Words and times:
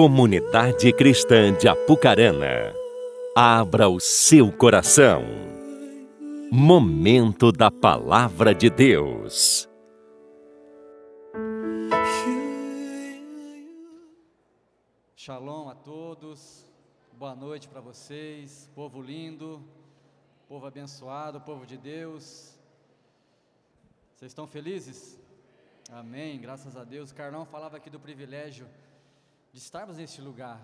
Comunidade 0.00 0.92
Cristã 0.92 1.52
de 1.52 1.66
Apucarana, 1.66 2.72
abra 3.34 3.88
o 3.88 3.98
seu 3.98 4.52
coração. 4.52 5.24
Momento 6.52 7.50
da 7.50 7.68
Palavra 7.68 8.54
de 8.54 8.70
Deus. 8.70 9.68
Shalom 15.16 15.68
a 15.68 15.74
todos, 15.74 16.64
boa 17.14 17.34
noite 17.34 17.66
para 17.66 17.80
vocês, 17.80 18.70
povo 18.76 19.02
lindo, 19.02 19.60
povo 20.48 20.64
abençoado, 20.64 21.40
povo 21.40 21.66
de 21.66 21.76
Deus. 21.76 22.56
Vocês 24.14 24.30
estão 24.30 24.46
felizes? 24.46 25.18
Amém, 25.90 26.38
graças 26.38 26.76
a 26.76 26.84
Deus. 26.84 27.10
Carlão 27.10 27.44
falava 27.44 27.78
aqui 27.78 27.90
do 27.90 27.98
privilégio 27.98 28.64
de 29.58 29.64
estarmos 29.64 29.96
neste 29.96 30.20
lugar, 30.20 30.56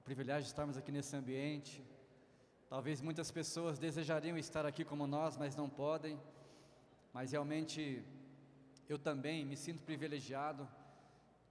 o 0.00 0.02
privilégio 0.02 0.42
de 0.42 0.48
estarmos 0.48 0.76
aqui 0.76 0.90
nesse 0.90 1.14
ambiente. 1.14 1.80
Talvez 2.68 3.00
muitas 3.00 3.30
pessoas 3.30 3.78
desejariam 3.78 4.36
estar 4.36 4.66
aqui 4.66 4.84
como 4.84 5.06
nós, 5.06 5.36
mas 5.36 5.54
não 5.54 5.70
podem. 5.70 6.20
Mas 7.12 7.30
realmente 7.30 8.04
eu 8.88 8.98
também 8.98 9.44
me 9.44 9.56
sinto 9.56 9.84
privilegiado 9.84 10.68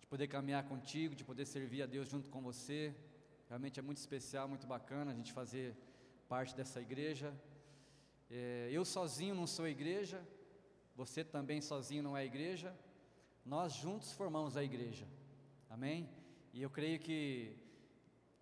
de 0.02 0.08
poder 0.08 0.28
caminhar 0.28 0.66
contigo, 0.66 1.16
de 1.16 1.24
poder 1.24 1.46
servir 1.46 1.84
a 1.84 1.86
Deus 1.86 2.10
junto 2.10 2.28
com 2.30 2.42
você. 2.42 2.94
Realmente 3.48 3.80
é 3.80 3.82
muito 3.82 4.00
especial, 4.00 4.46
muito 4.50 4.68
bacana 4.68 5.12
a 5.12 5.16
gente 5.16 5.32
fazer 5.32 5.74
parte 6.28 6.54
dessa 6.54 6.82
igreja. 6.82 7.34
É, 8.30 8.68
eu 8.74 8.84
sozinho 8.84 9.34
não 9.34 9.48
sou 9.48 9.70
igreja, 9.70 10.22
você 10.98 11.24
também 11.24 11.62
sozinho 11.62 12.04
não 12.04 12.18
é 12.18 12.26
igreja. 12.26 12.76
Nós 13.46 13.72
juntos 13.72 14.12
formamos 14.12 14.58
a 14.58 14.64
igreja. 14.66 15.08
Amém? 15.70 16.10
E 16.54 16.62
eu 16.62 16.70
creio 16.70 17.00
que, 17.00 17.56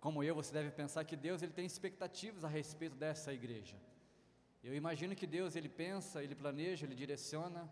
como 0.00 0.22
eu, 0.22 0.34
você 0.34 0.52
deve 0.52 0.70
pensar 0.70 1.04
que 1.04 1.16
Deus 1.16 1.42
ele 1.42 1.52
tem 1.52 1.64
expectativas 1.64 2.44
a 2.44 2.48
respeito 2.48 2.96
dessa 2.96 3.32
igreja. 3.32 3.76
Eu 4.62 4.74
imagino 4.74 5.16
que 5.16 5.26
Deus 5.26 5.56
ele 5.56 5.68
pensa, 5.68 6.22
ele 6.22 6.34
planeja, 6.34 6.84
ele 6.84 6.94
direciona, 6.94 7.70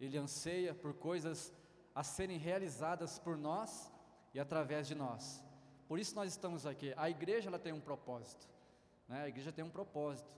ele 0.00 0.16
anseia 0.16 0.74
por 0.74 0.94
coisas 0.94 1.52
a 1.94 2.02
serem 2.02 2.38
realizadas 2.38 3.18
por 3.18 3.36
nós 3.36 3.92
e 4.32 4.40
através 4.40 4.86
de 4.88 4.94
nós. 4.94 5.44
Por 5.86 5.98
isso 5.98 6.14
nós 6.14 6.30
estamos 6.30 6.64
aqui. 6.64 6.94
A 6.96 7.10
igreja 7.10 7.48
ela 7.48 7.58
tem 7.58 7.72
um 7.72 7.80
propósito, 7.80 8.48
né? 9.08 9.22
A 9.22 9.28
igreja 9.28 9.52
tem 9.52 9.64
um 9.64 9.70
propósito 9.70 10.30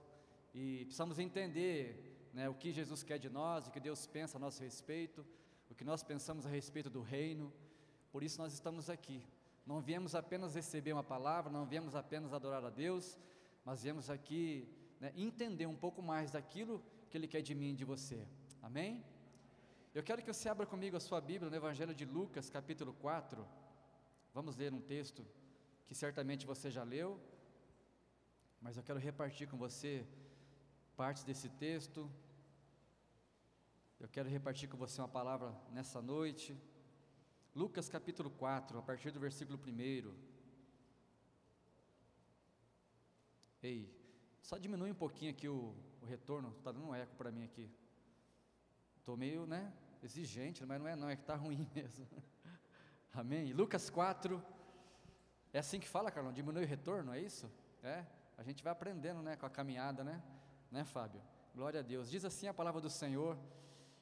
e 0.54 0.84
precisamos 0.84 1.18
entender 1.18 2.28
né, 2.32 2.48
o 2.48 2.54
que 2.54 2.72
Jesus 2.72 3.02
quer 3.02 3.18
de 3.18 3.28
nós, 3.28 3.66
o 3.66 3.70
que 3.70 3.78
Deus 3.78 4.06
pensa 4.06 4.38
a 4.38 4.40
nosso 4.40 4.62
respeito, 4.62 5.24
o 5.70 5.74
que 5.74 5.84
nós 5.84 6.02
pensamos 6.02 6.46
a 6.46 6.48
respeito 6.48 6.90
do 6.90 7.02
reino. 7.02 7.52
Por 8.10 8.22
isso 8.22 8.40
nós 8.40 8.52
estamos 8.52 8.90
aqui. 8.90 9.22
Não 9.64 9.80
viemos 9.80 10.14
apenas 10.14 10.54
receber 10.54 10.92
uma 10.92 11.04
palavra, 11.04 11.50
não 11.50 11.64
viemos 11.64 11.94
apenas 11.94 12.32
adorar 12.32 12.64
a 12.64 12.70
Deus, 12.70 13.18
mas 13.64 13.82
viemos 13.82 14.10
aqui 14.10 14.68
né, 15.00 15.12
entender 15.16 15.66
um 15.66 15.76
pouco 15.76 16.02
mais 16.02 16.30
daquilo 16.30 16.82
que 17.08 17.16
Ele 17.16 17.28
quer 17.28 17.42
de 17.42 17.54
mim 17.54 17.70
e 17.70 17.76
de 17.76 17.84
você. 17.84 18.26
Amém? 18.60 19.04
Eu 19.94 20.02
quero 20.02 20.22
que 20.22 20.32
você 20.32 20.48
abra 20.48 20.66
comigo 20.66 20.96
a 20.96 21.00
sua 21.00 21.20
Bíblia 21.20 21.50
no 21.50 21.56
Evangelho 21.56 21.94
de 21.94 22.04
Lucas, 22.04 22.48
capítulo 22.48 22.92
4. 22.94 23.46
Vamos 24.32 24.56
ler 24.56 24.72
um 24.72 24.80
texto 24.80 25.24
que 25.86 25.94
certamente 25.94 26.46
você 26.46 26.70
já 26.70 26.82
leu, 26.82 27.20
mas 28.60 28.76
eu 28.76 28.82
quero 28.82 28.98
repartir 28.98 29.46
com 29.48 29.58
você 29.58 30.06
partes 30.96 31.22
desse 31.22 31.48
texto. 31.48 32.10
Eu 34.00 34.08
quero 34.08 34.28
repartir 34.28 34.68
com 34.68 34.76
você 34.76 35.00
uma 35.00 35.08
palavra 35.08 35.54
nessa 35.70 36.00
noite. 36.00 36.56
Lucas 37.54 37.86
capítulo 37.86 38.30
4, 38.30 38.78
a 38.78 38.82
partir 38.82 39.10
do 39.10 39.20
versículo 39.20 39.58
1. 39.58 40.14
Ei, 43.62 43.94
só 44.40 44.56
diminui 44.56 44.90
um 44.90 44.94
pouquinho 44.94 45.30
aqui 45.30 45.48
o, 45.48 45.74
o 46.00 46.06
retorno, 46.06 46.48
está 46.58 46.72
dando 46.72 46.86
um 46.86 46.94
eco 46.94 47.14
para 47.14 47.30
mim 47.30 47.44
aqui. 47.44 47.70
Estou 48.96 49.18
meio, 49.18 49.46
né, 49.46 49.70
exigente, 50.02 50.64
mas 50.64 50.80
não 50.80 50.88
é 50.88 50.96
não, 50.96 51.10
é 51.10 51.14
que 51.14 51.22
está 51.22 51.36
ruim 51.36 51.68
mesmo. 51.74 52.06
Amém? 53.12 53.52
Lucas 53.52 53.90
4, 53.90 54.42
é 55.52 55.58
assim 55.58 55.78
que 55.78 55.88
fala, 55.88 56.10
Carlão, 56.10 56.32
diminui 56.32 56.64
o 56.64 56.66
retorno, 56.66 57.12
é 57.12 57.20
isso? 57.20 57.52
É, 57.82 58.06
a 58.38 58.42
gente 58.42 58.64
vai 58.64 58.72
aprendendo, 58.72 59.20
né, 59.20 59.36
com 59.36 59.44
a 59.44 59.50
caminhada, 59.50 60.02
né, 60.02 60.22
né, 60.70 60.84
Fábio? 60.84 61.22
Glória 61.54 61.80
a 61.80 61.82
Deus. 61.82 62.10
Diz 62.10 62.24
assim 62.24 62.48
a 62.48 62.54
palavra 62.54 62.80
do 62.80 62.88
Senhor, 62.88 63.38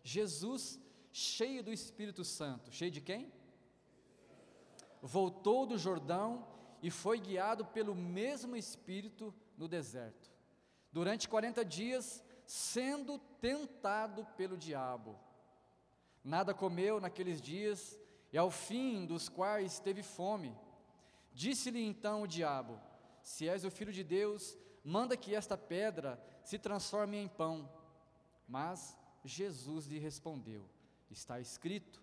Jesus 0.04 0.80
cheio 1.12 1.64
do 1.64 1.72
Espírito 1.72 2.24
Santo, 2.24 2.70
cheio 2.70 2.92
de 2.92 3.00
quem? 3.00 3.39
Voltou 5.02 5.66
do 5.66 5.78
Jordão 5.78 6.46
e 6.82 6.90
foi 6.90 7.18
guiado 7.18 7.64
pelo 7.64 7.94
mesmo 7.94 8.56
Espírito 8.56 9.34
no 9.56 9.68
deserto, 9.68 10.30
durante 10.92 11.28
40 11.28 11.64
dias, 11.64 12.24
sendo 12.46 13.18
tentado 13.40 14.24
pelo 14.36 14.56
diabo. 14.56 15.18
Nada 16.24 16.52
comeu 16.52 17.00
naqueles 17.00 17.40
dias, 17.40 17.98
e 18.32 18.38
ao 18.38 18.50
fim 18.50 19.06
dos 19.06 19.28
quais 19.28 19.78
teve 19.78 20.02
fome. 20.02 20.56
Disse-lhe 21.32 21.82
então 21.82 22.22
o 22.22 22.26
diabo: 22.26 22.78
Se 23.22 23.48
és 23.48 23.64
o 23.64 23.70
filho 23.70 23.92
de 23.92 24.04
Deus, 24.04 24.56
manda 24.84 25.16
que 25.16 25.34
esta 25.34 25.56
pedra 25.56 26.22
se 26.42 26.58
transforme 26.58 27.16
em 27.16 27.28
pão. 27.28 27.68
Mas 28.46 28.96
Jesus 29.24 29.86
lhe 29.86 29.98
respondeu: 29.98 30.68
Está 31.10 31.40
escrito: 31.40 32.02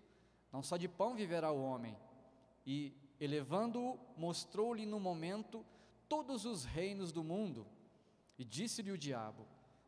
Não 0.52 0.62
só 0.62 0.78
de 0.78 0.88
pão 0.88 1.16
viverá 1.16 1.52
o 1.52 1.62
homem, 1.62 1.97
e, 2.67 2.94
elevando-o, 3.17 3.97
mostrou-lhe 4.17 4.85
no 4.85 5.00
momento 5.00 5.66
todos 6.09 6.45
os 6.45 6.66
reinos 6.66 7.13
do 7.13 7.23
mundo. 7.23 7.66
E 8.38 8.44
disse-lhe 8.44 8.91
o 8.91 8.97
diabo: 8.97 9.47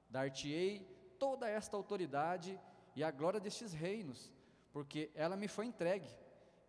Dar-te-ei 0.10 0.88
toda 1.20 1.50
esta 1.50 1.76
autoridade 1.76 2.58
e 2.96 3.04
a 3.04 3.12
glória 3.12 3.40
destes 3.40 3.74
reinos, 3.74 4.34
porque 4.72 5.12
ela 5.14 5.36
me 5.36 5.50
foi 5.50 5.66
entregue, 5.66 6.10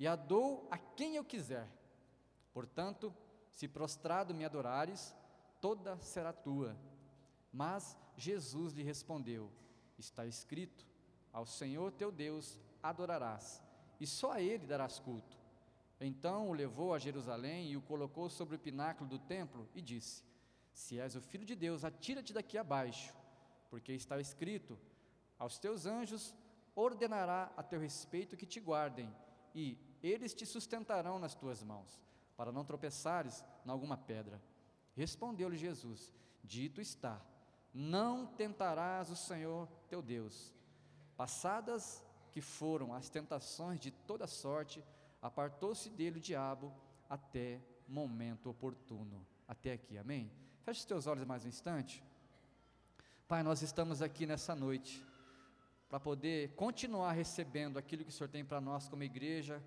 e 0.00 0.06
a 0.06 0.16
dou 0.16 0.66
a 0.68 0.76
quem 0.76 1.14
eu 1.14 1.24
quiser. 1.24 1.68
Portanto, 2.52 3.14
se 3.52 3.68
prostrado 3.68 4.34
me 4.34 4.44
adorares, 4.44 5.14
toda 5.60 5.96
será 6.00 6.32
tua. 6.32 6.76
Mas 7.52 7.96
Jesus 8.16 8.72
lhe 8.72 8.82
respondeu: 8.82 9.48
Está 9.96 10.26
escrito: 10.26 10.84
Ao 11.32 11.46
Senhor 11.46 11.92
teu 11.92 12.10
Deus 12.10 12.58
adorarás, 12.82 13.62
e 14.00 14.06
só 14.08 14.32
a 14.32 14.40
Ele 14.40 14.66
darás 14.66 14.98
culto. 14.98 15.39
Então 16.00 16.48
o 16.48 16.52
levou 16.54 16.94
a 16.94 16.98
Jerusalém 16.98 17.70
e 17.70 17.76
o 17.76 17.82
colocou 17.82 18.30
sobre 18.30 18.56
o 18.56 18.58
pináculo 18.58 19.08
do 19.08 19.18
templo 19.18 19.68
e 19.74 19.82
disse: 19.82 20.24
Se 20.72 20.98
és 20.98 21.14
o 21.14 21.20
filho 21.20 21.44
de 21.44 21.54
Deus, 21.54 21.84
atira-te 21.84 22.32
daqui 22.32 22.56
abaixo, 22.56 23.14
porque 23.68 23.92
está 23.92 24.18
escrito: 24.18 24.78
Aos 25.38 25.58
teus 25.58 25.84
anjos 25.84 26.34
ordenará 26.74 27.52
a 27.56 27.62
teu 27.62 27.78
respeito 27.78 28.36
que 28.36 28.46
te 28.46 28.60
guardem, 28.60 29.14
e 29.54 29.76
eles 30.02 30.32
te 30.32 30.46
sustentarão 30.46 31.18
nas 31.18 31.34
tuas 31.34 31.62
mãos, 31.62 32.00
para 32.34 32.50
não 32.50 32.64
tropeçares 32.64 33.44
em 33.66 33.70
alguma 33.70 33.98
pedra. 33.98 34.40
Respondeu-lhe 34.96 35.58
Jesus: 35.58 36.14
Dito 36.42 36.80
está: 36.80 37.20
Não 37.74 38.26
tentarás 38.26 39.10
o 39.10 39.16
Senhor 39.16 39.68
teu 39.88 40.00
Deus. 40.00 40.54
Passadas 41.14 42.02
que 42.32 42.40
foram 42.40 42.94
as 42.94 43.10
tentações 43.10 43.78
de 43.78 43.90
toda 43.90 44.26
sorte, 44.26 44.82
apartou-se 45.20 45.90
dele 45.90 46.18
o 46.18 46.20
diabo 46.20 46.72
até 47.08 47.60
momento 47.86 48.48
oportuno. 48.48 49.26
Até 49.46 49.72
aqui, 49.72 49.98
amém? 49.98 50.30
Feche 50.62 50.80
os 50.80 50.86
teus 50.86 51.06
olhos 51.06 51.24
mais 51.24 51.44
um 51.44 51.48
instante. 51.48 52.02
Pai, 53.26 53.42
nós 53.42 53.62
estamos 53.62 54.02
aqui 54.02 54.26
nessa 54.26 54.54
noite 54.54 55.04
para 55.88 55.98
poder 55.98 56.54
continuar 56.54 57.12
recebendo 57.12 57.78
aquilo 57.78 58.04
que 58.04 58.10
o 58.10 58.12
Senhor 58.12 58.28
tem 58.28 58.44
para 58.44 58.60
nós 58.60 58.88
como 58.88 59.02
igreja, 59.02 59.62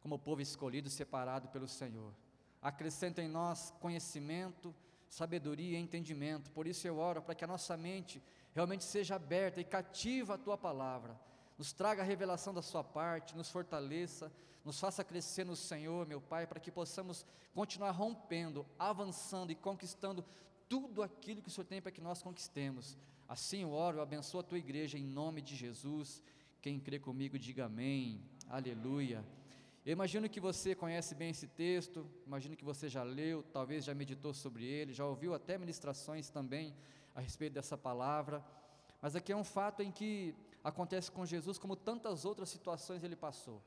como 0.00 0.18
povo 0.18 0.42
escolhido, 0.42 0.90
separado 0.90 1.48
pelo 1.48 1.66
Senhor. 1.66 2.12
Acrescenta 2.60 3.22
em 3.22 3.28
nós 3.28 3.72
conhecimento, 3.80 4.74
sabedoria 5.08 5.78
e 5.78 5.82
entendimento. 5.82 6.50
Por 6.50 6.66
isso 6.66 6.86
eu 6.86 6.98
oro 6.98 7.22
para 7.22 7.34
que 7.34 7.44
a 7.44 7.48
nossa 7.48 7.76
mente 7.76 8.22
realmente 8.54 8.84
seja 8.84 9.16
aberta 9.16 9.60
e 9.60 9.64
cativa 9.64 10.34
a 10.34 10.38
tua 10.38 10.58
palavra. 10.58 11.18
Nos 11.58 11.72
traga 11.72 12.02
a 12.02 12.04
revelação 12.04 12.52
da 12.52 12.62
sua 12.62 12.84
parte, 12.84 13.36
nos 13.36 13.50
fortaleça, 13.50 14.32
nos 14.64 14.78
faça 14.78 15.04
crescer 15.04 15.44
no 15.44 15.56
Senhor, 15.56 16.06
meu 16.06 16.20
Pai, 16.20 16.46
para 16.46 16.60
que 16.60 16.70
possamos 16.70 17.24
continuar 17.54 17.92
rompendo, 17.92 18.66
avançando 18.78 19.50
e 19.50 19.54
conquistando 19.54 20.24
tudo 20.68 21.02
aquilo 21.02 21.40
que 21.40 21.48
o 21.48 21.50
Senhor 21.50 21.66
tem 21.66 21.80
para 21.80 21.92
que 21.92 22.00
nós 22.00 22.22
conquistemos. 22.22 22.98
Assim 23.28 23.62
eu 23.62 23.72
oro, 23.72 23.98
eu 23.98 24.02
abençoo 24.02 24.40
a 24.40 24.42
tua 24.42 24.58
igreja 24.58 24.98
em 24.98 25.04
nome 25.04 25.40
de 25.40 25.56
Jesus. 25.56 26.22
Quem 26.60 26.78
crê 26.78 26.98
comigo, 26.98 27.38
diga 27.38 27.66
amém. 27.66 28.20
Aleluia. 28.48 29.24
Eu 29.84 29.92
imagino 29.92 30.28
que 30.28 30.40
você 30.40 30.74
conhece 30.74 31.14
bem 31.14 31.30
esse 31.30 31.46
texto, 31.46 32.10
imagino 32.26 32.56
que 32.56 32.64
você 32.64 32.88
já 32.88 33.04
leu, 33.04 33.44
talvez 33.52 33.84
já 33.84 33.94
meditou 33.94 34.34
sobre 34.34 34.64
ele, 34.64 34.92
já 34.92 35.06
ouviu 35.06 35.32
até 35.32 35.56
ministrações 35.56 36.28
também 36.28 36.74
a 37.14 37.20
respeito 37.20 37.52
dessa 37.52 37.78
palavra. 37.78 38.44
Mas 39.00 39.14
aqui 39.14 39.30
é 39.30 39.36
um 39.36 39.44
fato 39.44 39.82
em 39.82 39.92
que 39.92 40.34
acontece 40.68 41.12
com 41.12 41.24
Jesus, 41.24 41.58
como 41.58 41.76
tantas 41.76 42.24
outras 42.24 42.48
situações 42.48 43.04
ele 43.04 43.14
passou. 43.14 43.62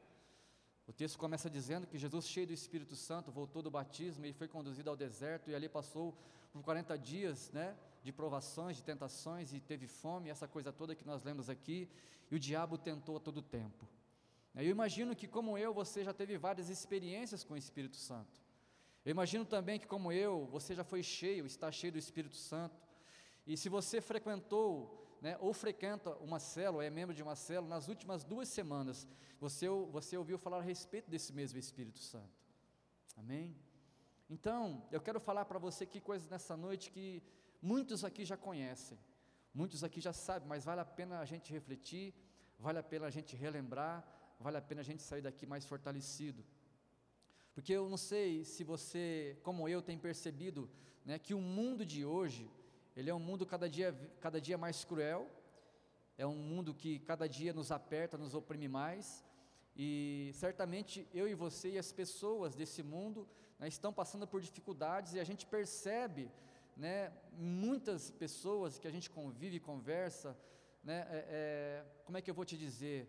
O 0.85 0.91
texto 0.91 1.17
começa 1.17 1.49
dizendo 1.49 1.87
que 1.87 1.97
Jesus, 1.97 2.27
cheio 2.27 2.47
do 2.47 2.51
Espírito 2.51 2.93
Santo, 2.93 3.31
voltou 3.31 3.61
do 3.61 3.71
batismo 3.71 4.25
e 4.25 4.33
foi 4.33 4.49
conduzido 4.49 4.89
ao 4.89 4.97
deserto 4.97 5.49
e 5.49 5.55
ali 5.55 5.69
passou 5.69 6.13
por 6.51 6.61
40 6.61 6.97
dias, 6.97 7.51
né, 7.51 7.77
de 8.03 8.11
provações, 8.11 8.75
de 8.75 8.83
tentações 8.83 9.53
e 9.53 9.61
teve 9.61 9.87
fome, 9.87 10.29
essa 10.29 10.45
coisa 10.45 10.73
toda 10.73 10.93
que 10.93 11.05
nós 11.05 11.23
lemos 11.23 11.49
aqui, 11.49 11.87
e 12.29 12.35
o 12.35 12.39
diabo 12.39 12.77
tentou 12.77 13.15
a 13.15 13.19
todo 13.19 13.41
tempo. 13.41 13.87
Eu 14.53 14.65
imagino 14.69 15.15
que 15.15 15.27
como 15.27 15.57
eu, 15.57 15.73
você 15.73 16.03
já 16.03 16.13
teve 16.13 16.37
várias 16.37 16.69
experiências 16.69 17.45
com 17.45 17.53
o 17.53 17.57
Espírito 17.57 17.95
Santo. 17.95 18.41
Eu 19.05 19.11
imagino 19.11 19.45
também 19.45 19.79
que 19.79 19.87
como 19.87 20.11
eu, 20.11 20.47
você 20.47 20.75
já 20.75 20.83
foi 20.83 21.01
cheio, 21.01 21.45
está 21.45 21.71
cheio 21.71 21.93
do 21.93 21.99
Espírito 21.99 22.35
Santo. 22.35 22.77
E 23.47 23.55
se 23.55 23.69
você 23.69 24.01
frequentou 24.01 24.98
né, 25.21 25.37
ou 25.39 25.53
frequenta 25.53 26.15
uma 26.17 26.39
célula, 26.39 26.83
é 26.83 26.89
membro 26.89 27.13
de 27.15 27.21
uma 27.21 27.35
célula, 27.35 27.75
nas 27.75 27.87
últimas 27.87 28.23
duas 28.23 28.47
semanas, 28.47 29.07
você, 29.39 29.67
você 29.91 30.17
ouviu 30.17 30.37
falar 30.37 30.57
a 30.57 30.61
respeito 30.61 31.09
desse 31.09 31.33
mesmo 31.33 31.59
Espírito 31.59 31.99
Santo. 31.99 32.39
Amém? 33.17 33.55
Então, 34.29 34.87
eu 34.91 35.01
quero 35.01 35.19
falar 35.19 35.45
para 35.45 35.59
você 35.59 35.85
que 35.85 35.99
coisas 35.99 36.29
nessa 36.29 36.55
noite 36.55 36.91
que 36.91 37.23
muitos 37.61 38.05
aqui 38.05 38.23
já 38.23 38.37
conhecem, 38.37 38.97
muitos 39.53 39.83
aqui 39.83 39.99
já 39.99 40.13
sabem, 40.13 40.47
mas 40.47 40.63
vale 40.63 40.81
a 40.81 40.85
pena 40.85 41.19
a 41.19 41.25
gente 41.25 41.51
refletir, 41.51 42.13
vale 42.57 42.79
a 42.79 42.83
pena 42.83 43.07
a 43.07 43.09
gente 43.09 43.35
relembrar, 43.35 44.05
vale 44.39 44.57
a 44.57 44.61
pena 44.61 44.81
a 44.81 44.83
gente 44.83 45.01
sair 45.01 45.21
daqui 45.21 45.45
mais 45.45 45.65
fortalecido. 45.65 46.45
Porque 47.53 47.73
eu 47.73 47.89
não 47.89 47.97
sei 47.97 48.45
se 48.45 48.63
você, 48.63 49.37
como 49.43 49.67
eu, 49.67 49.81
tem 49.81 49.97
percebido 49.97 50.69
né, 51.03 51.17
que 51.19 51.33
o 51.33 51.41
mundo 51.41 51.85
de 51.85 52.05
hoje, 52.05 52.49
ele 52.95 53.09
é 53.09 53.13
um 53.13 53.19
mundo 53.19 53.45
cada 53.45 53.69
dia, 53.69 53.93
cada 54.19 54.39
dia 54.41 54.57
mais 54.57 54.83
cruel, 54.83 55.29
é 56.17 56.25
um 56.25 56.35
mundo 56.35 56.73
que 56.73 56.99
cada 56.99 57.27
dia 57.27 57.53
nos 57.53 57.71
aperta, 57.71 58.17
nos 58.17 58.33
oprime 58.33 58.67
mais, 58.67 59.23
e 59.75 60.31
certamente 60.33 61.07
eu 61.13 61.27
e 61.27 61.33
você 61.33 61.71
e 61.71 61.77
as 61.77 61.91
pessoas 61.91 62.55
desse 62.55 62.83
mundo 62.83 63.27
né, 63.57 63.67
estão 63.67 63.93
passando 63.93 64.27
por 64.27 64.41
dificuldades 64.41 65.13
e 65.13 65.19
a 65.19 65.23
gente 65.23 65.45
percebe, 65.45 66.29
né, 66.75 67.13
muitas 67.37 68.11
pessoas 68.11 68.77
que 68.77 68.87
a 68.87 68.91
gente 68.91 69.09
convive, 69.09 69.59
conversa, 69.59 70.37
né, 70.83 71.07
é, 71.09 71.25
é, 71.29 71.85
como 72.05 72.17
é 72.17 72.21
que 72.21 72.29
eu 72.29 72.33
vou 72.33 72.45
te 72.45 72.57
dizer, 72.57 73.07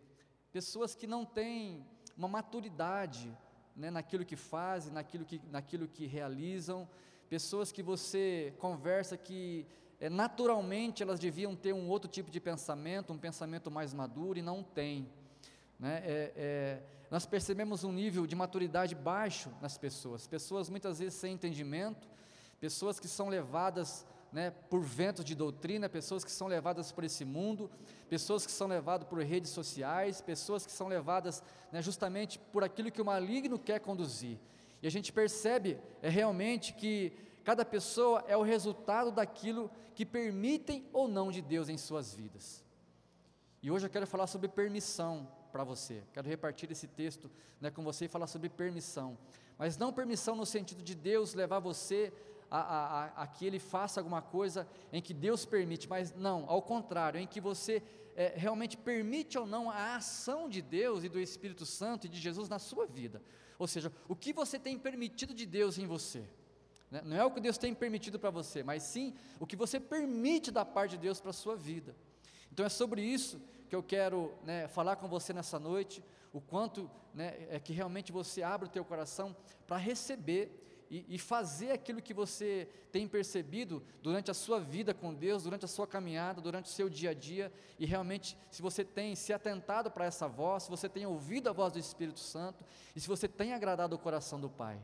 pessoas 0.53 0.95
que 0.95 1.07
não 1.07 1.25
têm 1.25 1.85
uma 2.17 2.29
maturidade 2.29 3.37
né, 3.77 3.91
naquilo 3.91 4.25
que 4.25 4.37
fazem, 4.37 4.93
naquilo 4.93 5.25
que, 5.25 5.41
naquilo 5.51 5.89
que 5.89 6.07
realizam, 6.07 6.89
pessoas 7.29 7.71
que 7.71 7.83
você 7.83 8.53
conversa 8.59 9.17
que 9.17 9.67
é, 10.01 10.09
naturalmente 10.09 11.03
elas 11.03 11.21
deviam 11.21 11.55
ter 11.55 11.73
um 11.73 11.89
outro 11.89 12.11
tipo 12.11 12.31
de 12.31 12.41
pensamento, 12.41 13.13
um 13.13 13.19
pensamento 13.19 13.71
mais 13.71 13.93
maduro 13.93 14.39
e 14.39 14.43
não 14.43 14.63
tem. 14.63 15.09
Né? 15.79 16.03
É, 16.05 16.33
é, 16.37 16.83
nós 17.11 17.27
percebemos 17.27 17.85
um 17.85 17.93
nível 17.93 18.27
de 18.27 18.35
maturidade 18.35 18.95
baixo 18.95 19.51
nas 19.61 19.77
pessoas, 19.77 20.27
pessoas 20.27 20.71
muitas 20.71 20.99
vezes 20.99 21.15
sem 21.15 21.35
entendimento, 21.35 22.09
pessoas 22.61 22.99
que 22.99 23.09
são 23.09 23.29
levadas 23.29 24.07
né, 24.33 24.51
por 24.69 24.81
ventos 24.81 25.25
de 25.25 25.35
doutrina, 25.35 25.89
pessoas 25.89 26.25
que 26.25 26.31
são 26.31 26.47
levadas 26.47 26.93
por 26.93 27.05
esse 27.05 27.25
mundo, 27.25 27.71
pessoas 28.09 28.47
que 28.47 28.53
são 28.53 28.69
levadas 28.69 29.09
por 29.09 29.19
redes 29.21 29.51
sociais, 29.51 30.21
pessoas 30.21 30.65
que 30.65 30.73
são 30.73 30.89
levadas 30.89 31.43
né, 31.73 31.83
justamente 31.83 32.39
por 32.39 32.63
aquilo 32.63 32.91
que 32.91 33.03
o 33.03 33.05
maligno 33.05 33.59
quer 33.59 33.81
conduzir. 33.81 34.39
E 34.83 34.87
a 34.87 34.91
gente 34.91 35.13
percebe 35.13 35.79
é 36.01 36.09
realmente 36.09 36.73
que 36.73 37.13
cada 37.45 37.65
pessoa 37.65 38.25
é 38.29 38.37
o 38.37 38.43
resultado 38.43 39.11
daquilo 39.11 39.71
que 39.95 40.07
permitem 40.07 40.87
ou 40.93 41.09
não 41.09 41.31
de 41.31 41.43
Deus 41.43 41.69
em 41.69 41.77
suas 41.77 42.15
vidas. 42.15 42.65
E 43.63 43.71
hoje 43.71 43.87
eu 43.87 43.91
quero 43.91 44.07
falar 44.07 44.27
sobre 44.27 44.49
permissão 44.49 45.29
para 45.53 45.65
você. 45.65 46.03
Quero 46.13 46.29
repartir 46.29 46.71
esse 46.71 46.87
texto 46.87 47.31
né, 47.61 47.71
com 47.71 47.83
você 47.83 48.07
e 48.07 48.09
falar 48.09 48.27
sobre 48.27 48.49
permissão. 48.49 49.19
Mas 49.59 49.77
não 49.77 49.93
permissão 49.93 50.35
no 50.35 50.47
sentido 50.47 50.83
de 50.83 50.95
Deus 50.95 51.35
levar 51.35 51.59
você 51.59 52.13
a, 52.51 52.59
a, 52.61 53.23
a, 53.23 53.27
que 53.27 53.47
Ele 53.47 53.59
faça 53.59 54.01
alguma 54.01 54.21
coisa 54.21 54.69
em 54.93 55.01
que 55.01 55.15
Deus 55.15 55.45
permite, 55.45 55.89
mas 55.89 56.15
não, 56.15 56.45
ao 56.49 56.61
contrário, 56.61 57.21
em 57.21 57.27
que 57.27 57.41
você 57.41 57.83
é, 58.17 58.33
realmente 58.37 58.77
permite 58.77 59.39
ou 59.39 59.47
não 59.47 59.71
a 59.71 59.97
ação 59.97 60.49
de 60.49 60.61
Deus 60.61 61.05
e 61.05 61.09
do 61.09 61.21
Espírito 61.21 61.65
Santo 61.65 62.07
e 62.07 62.09
de 62.09 62.19
Jesus 62.19 62.49
na 62.49 62.59
sua 62.59 62.87
vida. 62.87 63.23
Ou 63.59 63.67
seja, 63.67 63.93
o 64.09 64.17
que 64.17 64.33
você 64.33 64.59
tem 64.59 64.79
permitido 64.79 65.33
de 65.33 65.47
Deus 65.47 65.79
em 65.79 65.87
você. 65.87 66.25
Né? 66.91 67.03
Não 67.05 67.17
é 67.17 67.25
o 67.25 67.31
que 67.31 67.41
Deus 67.41 67.57
tem 67.57 67.75
permitido 67.75 68.19
para 68.19 68.31
você, 68.31 68.63
mas 68.63 68.83
sim 68.83 69.15
o 69.39 69.47
que 69.47 69.55
você 69.55 69.79
permite 69.79 70.51
da 70.51 70.65
parte 70.65 70.93
de 70.93 70.99
Deus 70.99 71.21
para 71.21 71.31
a 71.31 71.35
sua 71.35 71.57
vida. 71.57 71.95
Então 72.53 72.67
é 72.67 72.69
sobre 72.69 73.03
isso 73.03 73.41
que 73.69 73.77
eu 73.77 73.83
quero 73.83 74.35
né, 74.43 74.67
falar 74.67 74.97
com 74.97 75.07
você 75.07 75.33
nessa 75.33 75.59
noite, 75.59 76.03
o 76.33 76.41
quanto 76.41 76.91
né, 77.15 77.47
é 77.49 77.61
que 77.61 77.73
realmente 77.73 78.11
você 78.11 78.43
abre 78.43 78.67
o 78.67 78.71
teu 78.71 78.85
coração 78.85 79.37
para 79.67 79.77
receber 79.77 80.70
e, 80.91 81.07
e, 81.09 81.19
fazer 81.19 81.71
aquilo 81.71 82.03
que 82.03 82.13
você 82.13 82.69
tem 82.91 83.07
percebido 83.07 83.81
durante 84.03 84.29
a 84.29 84.35
sua 84.35 84.59
vida 84.59 84.93
com 84.93 85.15
Deus, 85.15 85.45
durante 85.45 85.65
a 85.65 85.69
sua 85.69 85.87
caminhada, 85.87 86.41
durante 86.41 86.67
o 86.67 86.69
seu 86.69 86.89
dia 86.89 87.11
a 87.11 87.15
dia, 87.15 87.53
e 87.79 87.87
realmente, 87.87 88.37
se 88.51 88.61
você 88.61 88.85
tem 88.85 89.15
se 89.15 89.33
atentado 89.33 89.89
para 89.89 90.05
essa 90.05 90.27
voz, 90.27 90.65
se 90.65 90.71
você 90.71 90.89
tem 90.89 91.07
ouvido 91.07 91.49
a 91.49 91.53
voz 91.53 91.73
do 91.73 91.79
Espírito 91.79 92.19
Santo, 92.19 92.65
e 92.97 93.01
se 93.01 93.07
você 93.07 93.29
tem 93.29 93.55
agradado 93.55 93.95
o 93.95 93.99
coração 93.99 94.41
do 94.41 94.51
Pai. 94.51 94.81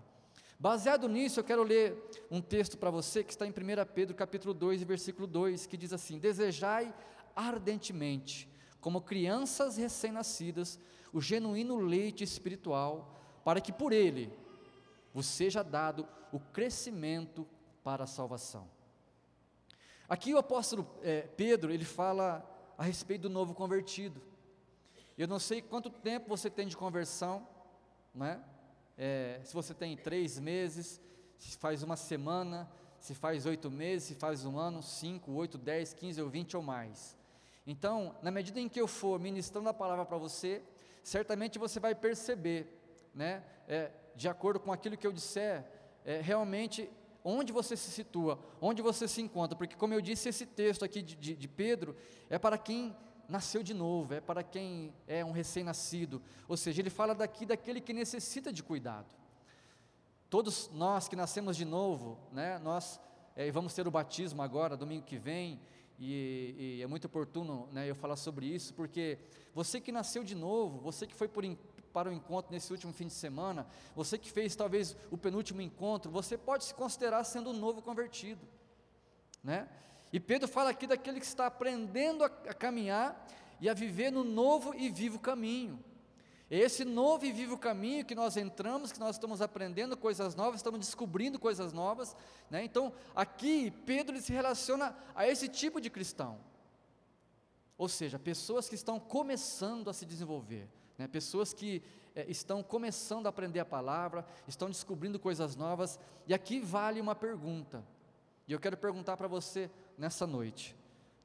Baseado 0.58 1.08
nisso, 1.08 1.40
eu 1.40 1.44
quero 1.44 1.64
ler 1.64 2.00
um 2.30 2.40
texto 2.40 2.78
para 2.78 2.88
você 2.88 3.24
que 3.24 3.32
está 3.32 3.44
em 3.44 3.50
1 3.50 3.54
Pedro 3.92 4.14
capítulo 4.14 4.54
2, 4.54 4.84
versículo 4.84 5.26
2, 5.26 5.66
que 5.66 5.76
diz 5.76 5.92
assim: 5.92 6.20
Desejai 6.20 6.94
ardentemente, 7.34 8.48
como 8.80 9.00
crianças 9.00 9.76
recém-nascidas, 9.76 10.78
o 11.12 11.20
genuíno 11.20 11.76
leite 11.80 12.22
espiritual, 12.22 13.12
para 13.44 13.60
que 13.60 13.72
por 13.72 13.92
ele 13.92 14.32
vos 15.16 15.24
seja 15.24 15.64
dado 15.64 16.06
o 16.30 16.38
crescimento 16.38 17.48
para 17.82 18.04
a 18.04 18.06
salvação. 18.06 18.68
Aqui 20.06 20.34
o 20.34 20.36
apóstolo 20.36 20.86
é, 21.02 21.22
Pedro, 21.22 21.72
ele 21.72 21.86
fala 21.86 22.44
a 22.76 22.82
respeito 22.82 23.22
do 23.22 23.30
novo 23.30 23.54
convertido. 23.54 24.20
Eu 25.16 25.26
não 25.26 25.38
sei 25.38 25.62
quanto 25.62 25.88
tempo 25.88 26.28
você 26.28 26.50
tem 26.50 26.66
de 26.68 26.76
conversão, 26.76 27.48
né? 28.14 28.44
É, 28.94 29.40
se 29.42 29.54
você 29.54 29.72
tem 29.72 29.96
três 29.96 30.38
meses, 30.38 31.00
se 31.38 31.56
faz 31.56 31.82
uma 31.82 31.96
semana, 31.96 32.70
se 33.00 33.14
faz 33.14 33.46
oito 33.46 33.70
meses, 33.70 34.08
se 34.08 34.14
faz 34.16 34.44
um 34.44 34.58
ano, 34.58 34.82
cinco, 34.82 35.32
oito, 35.32 35.56
dez, 35.56 35.94
quinze 35.94 36.20
ou 36.20 36.28
vinte 36.28 36.54
ou 36.54 36.62
mais. 36.62 37.16
Então, 37.66 38.14
na 38.20 38.30
medida 38.30 38.60
em 38.60 38.68
que 38.68 38.78
eu 38.78 38.86
for 38.86 39.18
ministrando 39.18 39.70
a 39.70 39.72
palavra 39.72 40.04
para 40.04 40.18
você, 40.18 40.62
certamente 41.02 41.58
você 41.58 41.80
vai 41.80 41.94
perceber, 41.94 42.70
né? 43.14 43.42
É, 43.66 43.90
de 44.16 44.28
acordo 44.28 44.58
com 44.58 44.72
aquilo 44.72 44.96
que 44.96 45.06
eu 45.06 45.12
disser, 45.12 45.64
é, 46.04 46.20
realmente 46.20 46.90
onde 47.22 47.52
você 47.52 47.76
se 47.76 47.90
situa, 47.90 48.38
onde 48.60 48.80
você 48.80 49.08
se 49.08 49.20
encontra, 49.20 49.56
porque, 49.56 49.74
como 49.74 49.92
eu 49.92 50.00
disse, 50.00 50.28
esse 50.28 50.46
texto 50.46 50.84
aqui 50.84 51.02
de, 51.02 51.16
de, 51.16 51.34
de 51.34 51.48
Pedro 51.48 51.96
é 52.30 52.38
para 52.38 52.56
quem 52.56 52.96
nasceu 53.28 53.62
de 53.62 53.74
novo, 53.74 54.14
é 54.14 54.20
para 54.20 54.42
quem 54.42 54.94
é 55.08 55.24
um 55.24 55.32
recém-nascido, 55.32 56.22
ou 56.48 56.56
seja, 56.56 56.80
ele 56.80 56.90
fala 56.90 57.14
daqui 57.14 57.44
daquele 57.44 57.80
que 57.80 57.92
necessita 57.92 58.52
de 58.52 58.62
cuidado. 58.62 59.12
Todos 60.30 60.70
nós 60.72 61.08
que 61.08 61.16
nascemos 61.16 61.56
de 61.56 61.64
novo, 61.64 62.18
né, 62.32 62.58
nós 62.58 63.00
é, 63.34 63.50
vamos 63.50 63.74
ter 63.74 63.86
o 63.86 63.90
batismo 63.90 64.40
agora, 64.42 64.76
domingo 64.76 65.04
que 65.04 65.18
vem, 65.18 65.60
e, 65.98 66.76
e 66.78 66.82
é 66.82 66.86
muito 66.86 67.06
oportuno 67.06 67.68
né, 67.72 67.90
eu 67.90 67.94
falar 67.94 68.16
sobre 68.16 68.46
isso, 68.46 68.72
porque 68.74 69.18
você 69.54 69.80
que 69.80 69.90
nasceu 69.90 70.22
de 70.22 70.34
novo, 70.34 70.78
você 70.78 71.06
que 71.06 71.14
foi 71.14 71.26
por, 71.26 71.44
para 71.96 72.10
o 72.10 72.12
encontro 72.12 72.52
nesse 72.52 72.70
último 72.70 72.92
fim 72.92 73.06
de 73.06 73.14
semana, 73.14 73.66
você 73.94 74.18
que 74.18 74.30
fez 74.30 74.54
talvez 74.54 74.94
o 75.10 75.16
penúltimo 75.16 75.62
encontro, 75.62 76.10
você 76.10 76.36
pode 76.36 76.64
se 76.64 76.74
considerar 76.74 77.24
sendo 77.24 77.48
um 77.48 77.54
novo 77.54 77.80
convertido, 77.80 78.46
né? 79.42 79.66
E 80.12 80.20
Pedro 80.20 80.46
fala 80.46 80.68
aqui 80.68 80.86
daquele 80.86 81.18
que 81.18 81.24
está 81.24 81.46
aprendendo 81.46 82.22
a, 82.22 82.26
a 82.26 82.52
caminhar 82.52 83.26
e 83.62 83.66
a 83.66 83.72
viver 83.72 84.12
no 84.12 84.24
novo 84.24 84.74
e 84.74 84.90
vivo 84.90 85.18
caminho. 85.18 85.82
É 86.50 86.58
esse 86.58 86.84
novo 86.84 87.24
e 87.24 87.32
vivo 87.32 87.56
caminho 87.56 88.04
que 88.04 88.14
nós 88.14 88.36
entramos, 88.36 88.92
que 88.92 89.00
nós 89.00 89.16
estamos 89.16 89.40
aprendendo 89.40 89.96
coisas 89.96 90.34
novas, 90.34 90.56
estamos 90.56 90.80
descobrindo 90.80 91.38
coisas 91.38 91.72
novas, 91.72 92.14
né? 92.50 92.62
Então, 92.62 92.92
aqui 93.14 93.70
Pedro 93.86 94.20
se 94.20 94.34
relaciona 94.34 94.94
a 95.14 95.26
esse 95.26 95.48
tipo 95.48 95.80
de 95.80 95.88
cristão. 95.88 96.38
Ou 97.78 97.88
seja, 97.88 98.18
pessoas 98.18 98.68
que 98.68 98.74
estão 98.74 99.00
começando 99.00 99.88
a 99.88 99.94
se 99.94 100.04
desenvolver, 100.04 100.68
né? 100.98 101.06
pessoas 101.06 101.52
que 101.52 101.82
é, 102.14 102.24
estão 102.30 102.62
começando 102.62 103.26
a 103.26 103.28
aprender 103.28 103.60
a 103.60 103.64
palavra, 103.64 104.24
estão 104.46 104.68
descobrindo 104.68 105.18
coisas 105.18 105.56
novas, 105.56 105.98
e 106.26 106.34
aqui 106.34 106.60
vale 106.60 107.00
uma 107.00 107.14
pergunta, 107.14 107.84
e 108.48 108.52
eu 108.52 108.60
quero 108.60 108.76
perguntar 108.76 109.16
para 109.16 109.28
você 109.28 109.70
nessa 109.98 110.26
noite, 110.26 110.76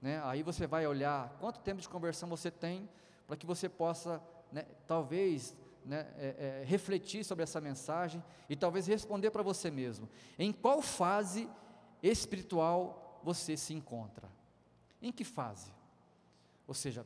né? 0.01 0.21
aí 0.23 0.43
você 0.43 0.65
vai 0.65 0.85
olhar 0.87 1.35
quanto 1.39 1.59
tempo 1.59 1.81
de 1.81 1.89
conversão 1.89 2.27
você 2.27 2.49
tem, 2.49 2.89
para 3.27 3.37
que 3.37 3.45
você 3.45 3.69
possa, 3.69 4.21
né, 4.51 4.65
talvez, 4.85 5.55
né, 5.85 6.05
é, 6.17 6.61
é, 6.61 6.65
refletir 6.65 7.23
sobre 7.23 7.43
essa 7.43 7.61
mensagem 7.61 8.21
e 8.49 8.57
talvez 8.57 8.87
responder 8.87 9.31
para 9.31 9.41
você 9.41 9.71
mesmo: 9.71 10.09
em 10.37 10.51
qual 10.51 10.81
fase 10.81 11.49
espiritual 12.03 13.21
você 13.23 13.55
se 13.55 13.73
encontra? 13.73 14.29
Em 15.01 15.11
que 15.11 15.23
fase? 15.23 15.73
Ou 16.67 16.73
seja, 16.73 17.05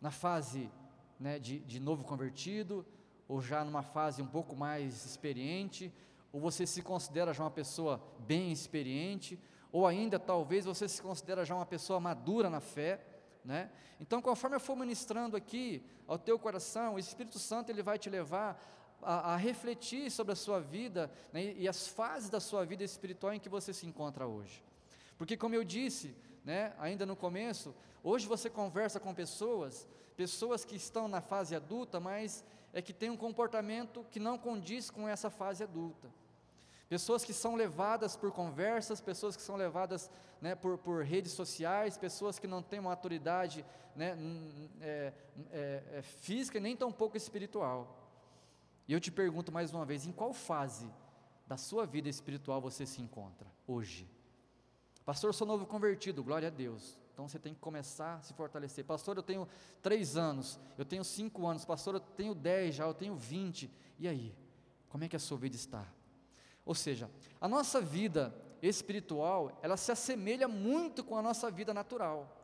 na 0.00 0.10
fase 0.10 0.70
né, 1.18 1.38
de, 1.38 1.58
de 1.60 1.80
novo 1.80 2.04
convertido, 2.04 2.84
ou 3.28 3.40
já 3.40 3.64
numa 3.64 3.82
fase 3.82 4.22
um 4.22 4.26
pouco 4.26 4.54
mais 4.54 5.04
experiente, 5.04 5.92
ou 6.32 6.40
você 6.40 6.66
se 6.66 6.82
considera 6.82 7.32
já 7.32 7.42
uma 7.42 7.50
pessoa 7.50 8.00
bem 8.20 8.52
experiente, 8.52 9.38
ou 9.72 9.86
ainda 9.86 10.18
talvez 10.18 10.64
você 10.64 10.88
se 10.88 11.02
considera 11.02 11.44
já 11.44 11.54
uma 11.54 11.66
pessoa 11.66 11.98
madura 11.98 12.48
na 12.48 12.60
fé, 12.60 13.04
né? 13.44 13.70
Então, 14.00 14.20
conforme 14.20 14.56
eu 14.56 14.60
for 14.60 14.76
ministrando 14.76 15.36
aqui 15.36 15.82
ao 16.06 16.18
teu 16.18 16.38
coração, 16.38 16.94
o 16.94 16.98
Espírito 16.98 17.38
Santo 17.38 17.70
ele 17.70 17.82
vai 17.82 17.98
te 17.98 18.10
levar 18.10 18.60
a, 19.02 19.34
a 19.34 19.36
refletir 19.36 20.10
sobre 20.10 20.32
a 20.32 20.36
sua 20.36 20.60
vida 20.60 21.10
né, 21.32 21.54
e 21.56 21.68
as 21.68 21.88
fases 21.88 22.28
da 22.28 22.40
sua 22.40 22.64
vida 22.64 22.84
espiritual 22.84 23.32
em 23.32 23.40
que 23.40 23.48
você 23.48 23.72
se 23.72 23.86
encontra 23.86 24.26
hoje. 24.26 24.62
Porque, 25.16 25.36
como 25.36 25.54
eu 25.54 25.64
disse, 25.64 26.14
né, 26.46 26.72
ainda 26.78 27.04
no 27.04 27.16
começo, 27.16 27.74
hoje 28.04 28.24
você 28.28 28.48
conversa 28.48 29.00
com 29.00 29.12
pessoas, 29.12 29.84
pessoas 30.16 30.64
que 30.64 30.76
estão 30.76 31.08
na 31.08 31.20
fase 31.20 31.56
adulta, 31.56 31.98
mas 31.98 32.44
é 32.72 32.80
que 32.80 32.92
têm 32.92 33.10
um 33.10 33.16
comportamento 33.16 34.06
que 34.12 34.20
não 34.20 34.38
condiz 34.38 34.88
com 34.88 35.08
essa 35.08 35.28
fase 35.28 35.64
adulta. 35.64 36.08
Pessoas 36.88 37.24
que 37.24 37.32
são 37.32 37.56
levadas 37.56 38.16
por 38.16 38.30
conversas, 38.30 39.00
pessoas 39.00 39.34
que 39.36 39.42
são 39.42 39.56
levadas 39.56 40.08
né, 40.40 40.54
por, 40.54 40.78
por, 40.78 41.02
redes 41.02 41.32
sociais, 41.32 41.98
pessoas 41.98 42.38
que 42.38 42.46
não 42.46 42.62
têm 42.62 42.78
uma 42.78 42.90
autoridade 42.90 43.66
né, 43.96 44.16
é, 44.80 45.12
é, 45.50 45.82
é, 45.94 46.02
física 46.02 46.60
nem 46.60 46.76
tão 46.76 46.92
pouco 46.92 47.16
espiritual. 47.16 48.08
E 48.86 48.92
eu 48.92 49.00
te 49.00 49.10
pergunto 49.10 49.50
mais 49.50 49.72
uma 49.72 49.84
vez: 49.84 50.06
em 50.06 50.12
qual 50.12 50.32
fase 50.32 50.88
da 51.44 51.56
sua 51.56 51.84
vida 51.84 52.08
espiritual 52.08 52.60
você 52.60 52.86
se 52.86 53.02
encontra 53.02 53.50
hoje? 53.66 54.08
Pastor, 55.06 55.28
eu 55.28 55.32
sou 55.32 55.46
novo 55.46 55.64
convertido, 55.64 56.24
glória 56.24 56.48
a 56.48 56.50
Deus. 56.50 56.98
Então 57.12 57.28
você 57.28 57.38
tem 57.38 57.54
que 57.54 57.60
começar 57.60 58.16
a 58.16 58.22
se 58.22 58.34
fortalecer. 58.34 58.84
Pastor, 58.84 59.16
eu 59.16 59.22
tenho 59.22 59.48
três 59.80 60.16
anos, 60.16 60.58
eu 60.76 60.84
tenho 60.84 61.04
cinco 61.04 61.46
anos, 61.46 61.64
pastor, 61.64 61.94
eu 61.94 62.00
tenho 62.00 62.34
dez 62.34 62.74
já, 62.74 62.84
eu 62.84 62.92
tenho 62.92 63.14
vinte. 63.14 63.70
E 64.00 64.08
aí? 64.08 64.34
Como 64.88 65.04
é 65.04 65.08
que 65.08 65.14
a 65.14 65.20
sua 65.20 65.38
vida 65.38 65.54
está? 65.54 65.86
Ou 66.64 66.74
seja, 66.74 67.08
a 67.40 67.46
nossa 67.46 67.80
vida 67.80 68.34
espiritual, 68.60 69.56
ela 69.62 69.76
se 69.76 69.92
assemelha 69.92 70.48
muito 70.48 71.04
com 71.04 71.16
a 71.16 71.22
nossa 71.22 71.52
vida 71.52 71.72
natural. 71.72 72.36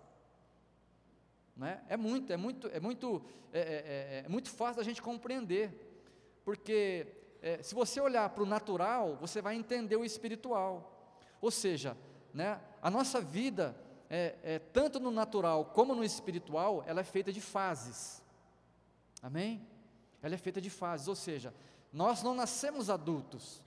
Né? 1.56 1.82
É 1.88 1.96
muito, 1.96 2.32
é 2.32 2.36
muito, 2.36 2.68
é 2.68 2.78
muito, 2.78 3.24
é, 3.52 3.58
é, 3.58 3.64
é, 3.64 4.22
é 4.24 4.28
muito 4.28 4.48
fácil 4.48 4.76
da 4.76 4.84
gente 4.84 5.02
compreender 5.02 5.90
porque 6.44 7.08
é, 7.42 7.60
se 7.60 7.74
você 7.74 8.00
olhar 8.00 8.30
para 8.30 8.42
o 8.44 8.46
natural, 8.46 9.16
você 9.16 9.42
vai 9.42 9.56
entender 9.56 9.96
o 9.96 10.04
espiritual. 10.04 11.10
Ou 11.40 11.50
seja, 11.50 11.96
né, 12.32 12.60
a 12.80 12.90
nossa 12.90 13.20
vida, 13.20 13.76
é, 14.08 14.36
é, 14.42 14.58
tanto 14.58 14.98
no 14.98 15.10
natural 15.10 15.66
como 15.66 15.94
no 15.94 16.04
espiritual, 16.04 16.84
ela 16.86 17.00
é 17.00 17.04
feita 17.04 17.32
de 17.32 17.40
fases. 17.40 18.22
Amém? 19.22 19.66
Ela 20.22 20.34
é 20.34 20.38
feita 20.38 20.60
de 20.60 20.70
fases, 20.70 21.08
ou 21.08 21.14
seja, 21.14 21.54
nós 21.92 22.22
não 22.22 22.34
nascemos 22.34 22.88
adultos, 22.88 23.62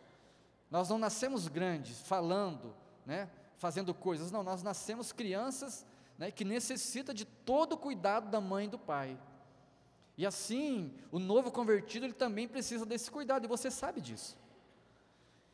nós 0.69 0.89
não 0.89 0.97
nascemos 0.97 1.47
grandes, 1.47 2.01
falando, 2.01 2.75
né, 3.05 3.29
fazendo 3.57 3.93
coisas, 3.93 4.31
não, 4.31 4.43
nós 4.43 4.63
nascemos 4.63 5.11
crianças 5.11 5.85
né, 6.17 6.31
que 6.31 6.43
necessita 6.43 7.13
de 7.13 7.25
todo 7.25 7.73
o 7.73 7.77
cuidado 7.77 8.29
da 8.29 8.41
mãe 8.41 8.65
e 8.65 8.69
do 8.69 8.79
pai. 8.79 9.17
E 10.17 10.25
assim, 10.25 10.93
o 11.11 11.19
novo 11.19 11.51
convertido, 11.51 12.05
ele 12.05 12.13
também 12.13 12.47
precisa 12.47 12.85
desse 12.85 13.11
cuidado, 13.11 13.45
e 13.45 13.47
você 13.47 13.69
sabe 13.69 13.99
disso. 13.99 14.37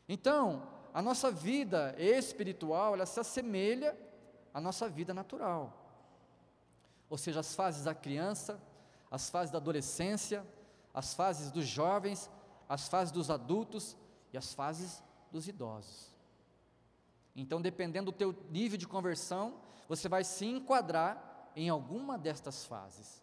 Então, 0.07 0.67
a 0.93 1.01
nossa 1.01 1.31
vida 1.31 1.95
espiritual, 1.97 2.93
ela 2.93 3.05
se 3.05 3.19
assemelha 3.19 3.97
à 4.53 4.59
nossa 4.59 4.89
vida 4.89 5.13
natural. 5.13 5.77
Ou 7.09 7.17
seja, 7.17 7.39
as 7.39 7.55
fases 7.55 7.85
da 7.85 7.93
criança, 7.93 8.61
as 9.09 9.29
fases 9.29 9.51
da 9.51 9.57
adolescência, 9.57 10.45
as 10.93 11.13
fases 11.13 11.51
dos 11.51 11.65
jovens, 11.65 12.29
as 12.67 12.87
fases 12.87 13.11
dos 13.11 13.29
adultos 13.29 13.97
e 14.31 14.37
as 14.37 14.53
fases 14.53 15.03
dos 15.31 15.47
idosos. 15.47 16.11
Então, 17.35 17.61
dependendo 17.61 18.11
do 18.11 18.17
teu 18.17 18.35
nível 18.49 18.77
de 18.77 18.87
conversão, 18.87 19.55
você 19.87 20.07
vai 20.07 20.23
se 20.23 20.45
enquadrar 20.45 21.51
em 21.55 21.69
alguma 21.69 22.17
destas 22.17 22.65
fases. 22.65 23.21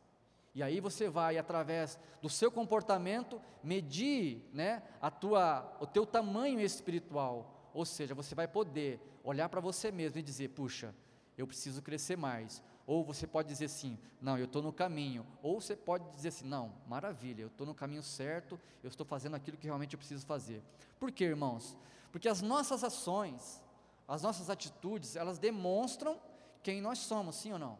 E 0.54 0.62
aí 0.62 0.80
você 0.80 1.08
vai, 1.08 1.38
através 1.38 1.98
do 2.20 2.28
seu 2.28 2.50
comportamento, 2.50 3.40
medir 3.62 4.48
né, 4.52 4.82
a 5.00 5.10
tua, 5.10 5.76
o 5.78 5.86
teu 5.86 6.04
tamanho 6.04 6.60
espiritual. 6.60 7.57
Ou 7.74 7.84
seja, 7.84 8.14
você 8.14 8.34
vai 8.34 8.48
poder 8.48 9.00
olhar 9.22 9.48
para 9.48 9.60
você 9.60 9.90
mesmo 9.90 10.18
e 10.18 10.22
dizer: 10.22 10.48
puxa, 10.48 10.94
eu 11.36 11.46
preciso 11.46 11.82
crescer 11.82 12.16
mais. 12.16 12.62
Ou 12.86 13.04
você 13.04 13.26
pode 13.26 13.48
dizer 13.48 13.66
assim: 13.66 13.98
não, 14.20 14.38
eu 14.38 14.46
estou 14.46 14.62
no 14.62 14.72
caminho. 14.72 15.26
Ou 15.42 15.60
você 15.60 15.76
pode 15.76 16.08
dizer 16.10 16.28
assim: 16.28 16.46
não, 16.46 16.72
maravilha, 16.86 17.42
eu 17.42 17.48
estou 17.48 17.66
no 17.66 17.74
caminho 17.74 18.02
certo, 18.02 18.58
eu 18.82 18.88
estou 18.88 19.04
fazendo 19.04 19.36
aquilo 19.36 19.56
que 19.56 19.66
realmente 19.66 19.94
eu 19.94 19.98
preciso 19.98 20.24
fazer. 20.24 20.62
Por 20.98 21.12
quê, 21.12 21.24
irmãos? 21.24 21.76
Porque 22.10 22.28
as 22.28 22.40
nossas 22.40 22.82
ações, 22.82 23.62
as 24.06 24.22
nossas 24.22 24.48
atitudes, 24.48 25.16
elas 25.16 25.38
demonstram 25.38 26.18
quem 26.62 26.80
nós 26.80 26.98
somos, 26.98 27.36
sim 27.36 27.52
ou 27.52 27.58
não? 27.58 27.78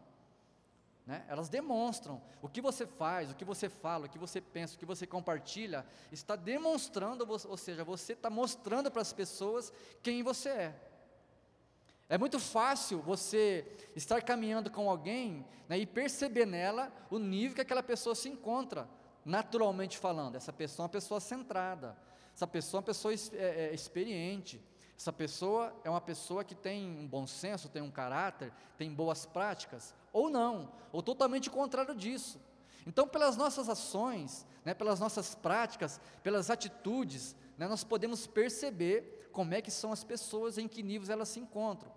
Né? 1.09 1.25
Elas 1.27 1.49
demonstram 1.49 2.21
o 2.43 2.51
que 2.51 2.61
você 2.61 2.87
faz, 2.87 3.31
o 3.31 3.35
que 3.35 3.43
você 3.43 3.71
fala, 3.71 4.05
o 4.05 4.09
que 4.11 4.19
você 4.19 4.43
pensa, 4.43 4.75
o 4.75 4.79
que 4.79 4.85
você 4.85 5.07
compartilha, 5.07 5.87
está 6.13 6.37
demonstrando, 6.37 7.27
ou 7.27 7.57
seja, 7.57 7.83
você 7.83 8.13
está 8.13 8.29
mostrando 8.29 8.91
para 8.91 9.01
as 9.01 9.11
pessoas 9.11 9.73
quem 10.03 10.23
você 10.23 10.51
é. 10.51 10.75
É 12.11 12.19
muito 12.19 12.39
fácil 12.39 13.01
você 13.01 13.67
estar 13.97 14.21
caminhando 14.21 14.71
com 14.71 14.91
alguém 14.91 15.47
né, 15.67 15.79
e 15.79 15.87
perceber 15.87 16.45
nela 16.45 16.93
o 17.11 17.19
nível 17.19 17.55
que 17.55 17.63
aquela 17.63 17.83
pessoa 17.83 18.15
se 18.15 18.29
encontra, 18.29 18.87
naturalmente 19.25 19.97
falando. 19.97 20.37
Essa 20.37 20.53
pessoa 20.53 20.85
é 20.85 20.87
uma 20.89 20.91
pessoa 20.91 21.21
centrada, 21.21 21.97
essa 22.35 22.47
pessoa 22.47 22.81
é 22.81 22.81
uma 22.81 22.87
pessoa 22.87 23.15
é, 23.15 23.71
é, 23.71 23.75
experiente, 23.75 24.63
essa 24.95 25.13
pessoa 25.13 25.75
é 25.85 25.89
uma 25.89 26.03
pessoa 26.03 26.45
que 26.45 26.55
tem 26.55 26.87
um 26.99 27.07
bom 27.07 27.27
senso, 27.27 27.71
tem 27.71 27.81
um 27.81 27.91
caráter, 27.91 28.53
tem 28.77 28.93
boas 28.93 29.25
práticas, 29.25 29.95
ou 30.19 30.29
não, 30.29 30.73
ou 30.93 31.03
totalmente 31.03 31.49
contrário 31.49 31.95
disso. 31.95 32.41
Então, 32.87 33.07
pelas 33.07 33.37
nossas 33.37 33.69
ações, 33.69 34.47
né, 34.65 34.75
pelas 34.75 34.99
nossas 34.99 35.35
práticas, 35.35 36.01
pelas 36.23 36.51
atitudes, 36.51 37.37
né, 37.57 37.69
nós 37.69 37.85
podemos 37.85 38.27
perceber 38.27 39.29
como 39.33 39.55
é 39.55 39.63
que 39.63 39.71
são 39.71 39.93
as 39.93 40.03
pessoas, 40.03 40.59
em 40.59 40.67
que 40.67 40.83
níveis 40.83 41.11
elas 41.11 41.29
se 41.29 41.39
encontram. 41.39 41.93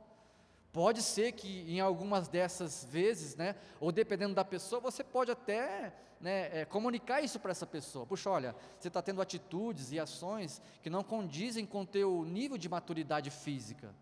Pode 0.72 1.02
ser 1.02 1.34
que 1.34 1.66
em 1.68 1.80
algumas 1.80 2.28
dessas 2.28 2.86
vezes, 2.86 3.36
né, 3.36 3.56
ou 3.80 3.92
dependendo 3.92 4.36
da 4.36 4.46
pessoa, 4.46 4.80
você 4.80 5.04
pode 5.04 5.32
até 5.32 5.94
né, 6.20 6.62
é, 6.62 6.66
comunicar 6.66 7.22
isso 7.22 7.40
para 7.40 7.52
essa 7.52 7.66
pessoa. 7.66 8.06
Puxa, 8.06 8.30
olha, 8.30 8.56
você 8.80 8.88
está 8.88 9.02
tendo 9.02 9.22
atitudes 9.22 9.92
e 9.92 10.00
ações 10.00 10.62
que 10.82 10.90
não 10.90 11.04
condizem 11.04 11.66
com 11.66 11.82
o 11.82 11.86
teu 11.86 12.24
nível 12.24 12.58
de 12.58 12.70
maturidade 12.70 13.30
física. 13.30 13.94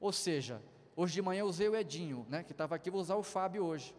Ou 0.00 0.12
seja, 0.12 0.62
hoje 0.96 1.12
de 1.12 1.22
manhã 1.22 1.40
eu 1.40 1.46
usei 1.46 1.68
o 1.68 1.76
Edinho, 1.76 2.26
né, 2.28 2.42
que 2.42 2.52
estava 2.52 2.74
aqui, 2.74 2.90
vou 2.90 3.00
usar 3.00 3.16
o 3.16 3.22
Fábio 3.22 3.64
hoje. 3.64 3.94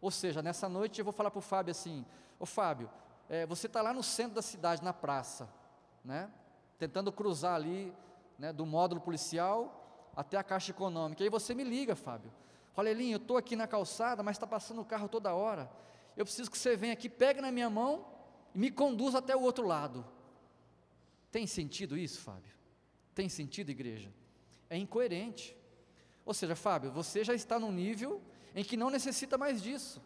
Ou 0.00 0.10
seja, 0.10 0.42
nessa 0.42 0.68
noite 0.68 1.00
eu 1.00 1.04
vou 1.04 1.12
falar 1.12 1.30
para 1.30 1.38
o 1.38 1.42
Fábio 1.42 1.70
assim: 1.70 2.04
Ô 2.38 2.44
Fábio, 2.44 2.90
é, 3.28 3.46
você 3.46 3.66
está 3.66 3.80
lá 3.80 3.94
no 3.94 4.02
centro 4.02 4.34
da 4.34 4.42
cidade, 4.42 4.84
na 4.84 4.92
praça, 4.92 5.48
né, 6.04 6.30
tentando 6.78 7.10
cruzar 7.10 7.54
ali 7.54 7.92
né, 8.38 8.52
do 8.52 8.66
módulo 8.66 9.00
policial 9.00 10.10
até 10.14 10.36
a 10.36 10.42
Caixa 10.42 10.70
Econômica. 10.70 11.22
E 11.22 11.24
aí 11.24 11.30
você 11.30 11.54
me 11.54 11.64
liga, 11.64 11.96
Fábio. 11.96 12.32
Fala, 12.72 12.90
Elinho, 12.90 13.14
eu 13.14 13.18
estou 13.18 13.36
aqui 13.36 13.54
na 13.54 13.66
calçada, 13.66 14.22
mas 14.22 14.36
está 14.36 14.46
passando 14.46 14.80
o 14.80 14.84
carro 14.84 15.08
toda 15.08 15.34
hora. 15.34 15.70
Eu 16.16 16.24
preciso 16.24 16.50
que 16.50 16.58
você 16.58 16.76
venha 16.76 16.92
aqui, 16.92 17.08
pegue 17.08 17.40
na 17.40 17.50
minha 17.50 17.70
mão 17.70 18.04
e 18.54 18.58
me 18.58 18.70
conduza 18.70 19.18
até 19.18 19.36
o 19.36 19.40
outro 19.40 19.66
lado. 19.66 20.04
Tem 21.30 21.46
sentido 21.46 21.96
isso, 21.96 22.20
Fábio? 22.20 22.52
Tem 23.14 23.28
sentido, 23.28 23.70
igreja? 23.70 24.12
É 24.68 24.76
incoerente. 24.76 25.56
Ou 26.24 26.32
seja, 26.32 26.54
Fábio, 26.54 26.90
você 26.90 27.24
já 27.24 27.34
está 27.34 27.58
num 27.58 27.72
nível 27.72 28.20
em 28.54 28.62
que 28.62 28.76
não 28.76 28.90
necessita 28.90 29.36
mais 29.36 29.62
disso. 29.62 30.00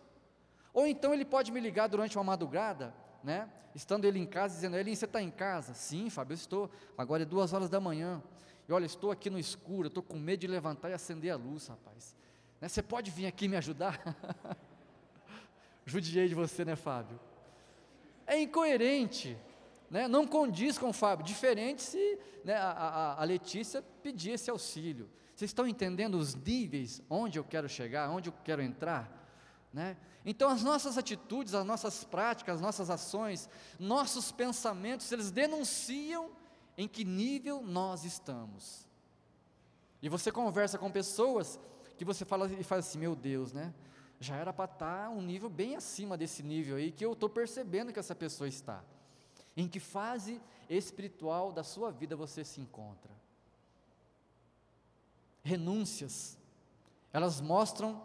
Ou 0.73 0.87
então 0.87 1.13
ele 1.13 1.25
pode 1.25 1.51
me 1.53 1.61
ligar 1.61 1.89
durante 1.89 2.17
uma 2.17 2.25
madrugada, 2.25 2.95
né? 3.23 3.49
Estando 3.75 4.05
ele 4.07 4.19
em 4.19 4.27
casa, 4.27 4.55
dizendo, 4.55 4.77
Elinho, 4.77 4.97
você 4.97 5.05
está 5.05 5.21
em 5.21 5.31
casa? 5.31 5.75
Sim, 5.75 6.09
Fábio, 6.09 6.33
eu 6.33 6.37
estou. 6.37 6.71
Agora 6.97 7.23
é 7.23 7.27
duas 7.27 7.53
horas 7.53 7.69
da 7.69 7.79
manhã. 7.79 8.23
E 8.69 8.73
olha, 8.73 8.87
estou 8.87 9.11
aqui 9.11 9.29
no 9.29 9.39
escuro, 9.39 9.89
estou 9.89 10.03
com 10.03 10.17
medo 10.17 10.41
de 10.41 10.47
levantar 10.47 10.91
e 10.91 10.93
acender 10.93 11.31
a 11.31 11.37
luz, 11.37 11.67
rapaz. 11.67 12.17
Né, 12.61 12.69
você 12.69 12.83
pode 12.83 13.11
vir 13.11 13.27
aqui 13.27 13.49
me 13.49 13.57
ajudar? 13.57 14.01
Judiei 15.85 16.29
de 16.29 16.35
você, 16.35 16.65
né, 16.65 16.75
Fábio? 16.75 17.21
É 18.27 18.41
incoerente, 18.41 19.37
né? 19.91 20.09
não 20.09 20.27
condiz 20.27 20.77
com 20.79 20.89
o 20.89 20.93
Fábio. 20.93 21.25
Diferente 21.25 21.83
se 21.83 22.19
né, 22.45 22.55
a, 22.55 22.71
a, 22.71 23.21
a 23.23 23.25
Letícia 23.25 23.83
pedir 24.03 24.33
esse 24.33 24.51
auxílio. 24.51 25.09
Vocês 25.37 25.51
estão 25.51 25.69
entendendo 25.69 26.15
os 26.15 26.35
níveis 26.35 27.03
onde 27.11 27.39
eu 27.39 27.45
quero 27.45 27.69
chegar, 27.69 28.09
onde 28.09 28.31
eu 28.31 28.35
quero 28.43 28.63
entrar? 28.63 29.29
Né? 29.71 29.95
Então, 30.25 30.49
as 30.49 30.63
nossas 30.63 30.97
atitudes, 30.97 31.53
as 31.53 31.65
nossas 31.65 32.03
práticas, 32.05 32.55
as 32.55 32.61
nossas 32.63 32.89
ações, 32.89 33.47
nossos 33.79 34.33
pensamentos, 34.33 35.13
eles 35.13 35.31
denunciam 35.31 36.31
em 36.79 36.89
que 36.89 37.05
nível 37.05 37.61
nós 37.61 38.05
estamos. 38.05 38.89
E 40.01 40.09
você 40.09 40.33
conversa 40.33 40.79
com 40.79 40.91
pessoas 40.91 41.61
que 41.99 42.05
você 42.05 42.25
fala 42.25 42.51
e 42.51 42.65
faz 42.65 42.87
assim, 42.87 42.99
meu 42.99 43.15
Deus, 43.15 43.53
né? 43.53 43.75
já 44.19 44.37
era 44.37 44.55
para 44.55 44.73
estar 44.73 45.11
um 45.11 45.21
nível 45.21 45.51
bem 45.51 45.77
acima 45.77 46.17
desse 46.17 46.43
nível 46.43 46.77
aí 46.77 46.91
que 46.91 47.05
eu 47.05 47.13
estou 47.13 47.29
percebendo 47.29 47.93
que 47.93 47.99
essa 47.99 48.15
pessoa 48.15 48.49
está. 48.49 48.83
Em 49.55 49.69
que 49.69 49.81
fase 49.81 50.41
espiritual 50.69 51.53
da 51.53 51.63
sua 51.63 51.91
vida 51.91 52.17
você 52.17 52.43
se 52.43 52.59
encontra? 52.59 53.16
Renúncias, 55.47 56.37
elas 57.13 57.41
mostram 57.41 58.03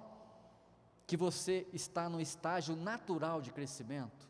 que 1.07 1.17
você 1.17 1.65
está 1.73 2.07
no 2.07 2.21
estágio 2.21 2.75
natural 2.75 3.41
de 3.41 3.51
crescimento. 3.51 4.29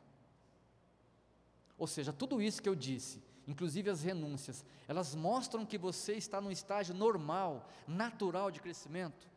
Ou 1.77 1.85
seja, 1.87 2.13
tudo 2.13 2.41
isso 2.41 2.61
que 2.61 2.69
eu 2.69 2.73
disse, 2.73 3.21
inclusive 3.45 3.89
as 3.89 4.01
renúncias, 4.01 4.63
elas 4.87 5.13
mostram 5.13 5.65
que 5.65 5.77
você 5.77 6.13
está 6.13 6.39
no 6.39 6.49
estágio 6.49 6.95
normal, 6.95 7.69
natural 7.85 8.49
de 8.49 8.61
crescimento. 8.61 9.27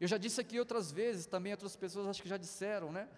Eu 0.00 0.06
já 0.06 0.16
disse 0.16 0.40
aqui 0.40 0.60
outras 0.60 0.92
vezes, 0.92 1.26
também 1.26 1.52
outras 1.52 1.74
pessoas 1.74 2.06
acho 2.06 2.22
que 2.22 2.28
já 2.28 2.36
disseram, 2.36 2.92
né? 2.92 3.08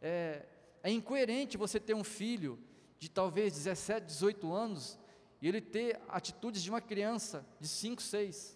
É, 0.00 0.46
é 0.80 0.90
incoerente 0.92 1.56
você 1.56 1.80
ter 1.80 1.94
um 1.94 2.04
filho 2.04 2.56
de 3.00 3.08
talvez 3.10 3.52
17, 3.54 4.06
18 4.06 4.52
anos 4.52 4.96
e 5.42 5.48
ele 5.48 5.60
ter 5.60 6.00
atitudes 6.08 6.62
de 6.62 6.70
uma 6.70 6.80
criança 6.80 7.44
de 7.58 7.66
5, 7.66 8.00
6. 8.00 8.53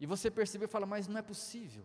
E 0.00 0.06
você 0.06 0.30
percebe 0.30 0.64
e 0.64 0.68
fala, 0.68 0.86
mas 0.86 1.08
não 1.08 1.18
é 1.18 1.22
possível. 1.22 1.84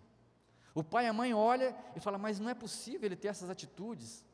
O 0.73 0.83
pai 0.83 1.05
e 1.05 1.07
a 1.07 1.13
mãe 1.13 1.33
olha 1.33 1.75
e 1.95 1.99
fala, 1.99 2.17
mas 2.17 2.39
não 2.39 2.49
é 2.49 2.53
possível 2.53 3.05
ele 3.05 3.15
ter 3.15 3.29
essas 3.29 3.49
atitudes. 3.49 4.25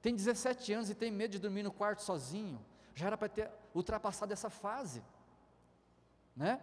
Tem 0.00 0.14
17 0.14 0.72
anos 0.72 0.90
e 0.90 0.94
tem 0.94 1.10
medo 1.10 1.32
de 1.32 1.38
dormir 1.38 1.62
no 1.62 1.72
quarto 1.72 2.02
sozinho. 2.02 2.64
Já 2.94 3.06
era 3.06 3.16
para 3.16 3.28
ter 3.28 3.50
ultrapassado 3.74 4.32
essa 4.32 4.50
fase. 4.50 5.02
Né? 6.36 6.60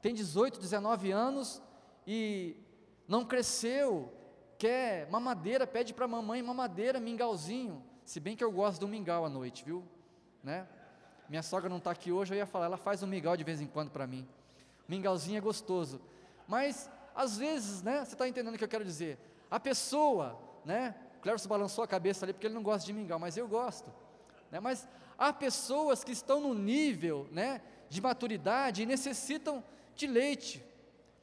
Tem 0.00 0.14
18, 0.14 0.58
19 0.58 1.10
anos 1.12 1.62
e 2.06 2.56
não 3.06 3.24
cresceu, 3.24 4.12
quer 4.58 5.08
mamadeira, 5.10 5.66
pede 5.66 5.94
para 5.94 6.06
a 6.06 6.08
mamãe 6.08 6.42
mamadeira, 6.42 6.98
mingauzinho. 6.98 7.84
Se 8.04 8.18
bem 8.18 8.36
que 8.36 8.42
eu 8.42 8.50
gosto 8.50 8.80
do 8.80 8.88
mingau 8.88 9.24
à 9.24 9.28
noite, 9.28 9.64
viu? 9.64 9.84
Né? 10.42 10.66
Minha 11.28 11.42
sogra 11.42 11.68
não 11.68 11.78
está 11.78 11.90
aqui 11.90 12.10
hoje, 12.10 12.34
eu 12.34 12.38
ia 12.38 12.46
falar, 12.46 12.66
ela 12.66 12.76
faz 12.76 13.02
um 13.02 13.06
mingau 13.06 13.36
de 13.36 13.44
vez 13.44 13.60
em 13.60 13.66
quando 13.66 13.90
para 13.90 14.06
mim. 14.06 14.28
Mingauzinho 14.88 15.38
é 15.38 15.40
gostoso. 15.40 16.00
Mas, 16.46 16.90
às 17.14 17.38
vezes, 17.38 17.82
né, 17.82 18.04
você 18.04 18.14
está 18.14 18.28
entendendo 18.28 18.54
o 18.54 18.58
que 18.58 18.64
eu 18.64 18.68
quero 18.68 18.84
dizer? 18.84 19.18
A 19.50 19.60
pessoa, 19.60 20.38
né? 20.64 20.94
Clércio 21.20 21.48
balançou 21.48 21.84
a 21.84 21.88
cabeça 21.88 22.24
ali 22.24 22.32
porque 22.32 22.46
ele 22.46 22.54
não 22.54 22.62
gosta 22.62 22.84
de 22.84 22.92
mingau, 22.92 23.18
mas 23.18 23.36
eu 23.36 23.46
gosto. 23.46 23.92
Né, 24.50 24.60
mas 24.60 24.88
há 25.16 25.32
pessoas 25.32 26.02
que 26.02 26.12
estão 26.12 26.40
no 26.40 26.52
nível 26.52 27.28
né, 27.30 27.62
de 27.88 28.00
maturidade 28.00 28.82
e 28.82 28.86
necessitam 28.86 29.62
de 29.94 30.06
leite, 30.06 30.64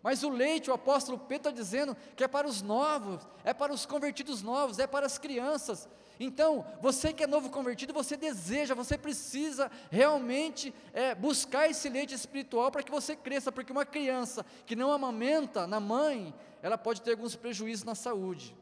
mas 0.01 0.24
o 0.24 0.29
leite, 0.29 0.70
o 0.70 0.74
apóstolo 0.74 1.18
Pedro 1.20 1.50
está 1.50 1.51
dizendo 1.51 1.96
que 2.15 2.24
é 2.24 2.27
para 2.27 2.48
os 2.48 2.62
novos, 2.62 3.27
é 3.44 3.53
para 3.53 3.74
os 3.74 3.86
convertidos 3.86 4.41
novos, 4.41 4.79
é 4.79 4.88
para 4.88 5.06
as 5.06 5.18
crianças. 5.18 5.89
Então, 6.20 6.65
você 6.82 7.13
que 7.13 7.24
é 7.24 7.27
novo 7.27 7.50
convertido, 7.50 7.94
você 7.94 8.18
deseja, 8.18 8.75
você 8.75 8.98
precisa 8.98 9.72
realmente 9.89 10.74
é, 10.94 11.15
buscar 11.15 11.70
esse 11.70 11.88
leite 11.89 12.13
espiritual 12.13 12.72
para 12.72 12.84
que 12.84 12.91
você 12.91 13.15
cresça, 13.15 13.51
porque 13.51 13.72
uma 13.72 13.86
criança 13.86 14.46
que 14.65 14.75
não 14.75 14.91
amamenta 14.91 15.65
na 15.65 15.79
mãe, 15.79 16.34
ela 16.62 16.77
pode 16.77 17.01
ter 17.01 17.12
alguns 17.12 17.36
prejuízos 17.36 17.86
na 17.86 17.96
saúde, 17.96 18.56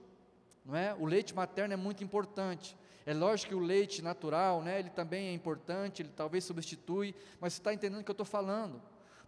não 0.63 0.75
é? 0.75 0.93
O 0.93 1.05
leite 1.05 1.33
materno 1.33 1.73
é 1.73 1.77
muito 1.77 2.03
importante. 2.03 2.77
É 3.07 3.13
lógico 3.13 3.49
que 3.49 3.55
o 3.55 3.59
leite 3.59 4.01
natural, 4.01 4.61
né, 4.61 4.79
ele 4.79 4.89
também 4.89 5.29
é 5.29 5.33
importante, 5.33 6.01
ele 6.01 6.11
talvez 6.15 6.43
substitui, 6.43 7.15
mas 7.39 7.53
você 7.53 7.59
está 7.61 7.73
entendendo 7.73 8.01
o 8.01 8.03
que 8.03 8.11
eu 8.11 8.13
estou 8.13 8.25
falando. 8.25 8.81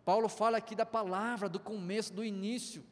Paulo 0.10 0.28
fala 0.28 0.58
aqui 0.58 0.74
da 0.74 0.88
palavra, 0.88 1.48
do 1.48 1.60
começo, 1.60 2.12
do 2.12 2.25
início, 2.25 2.84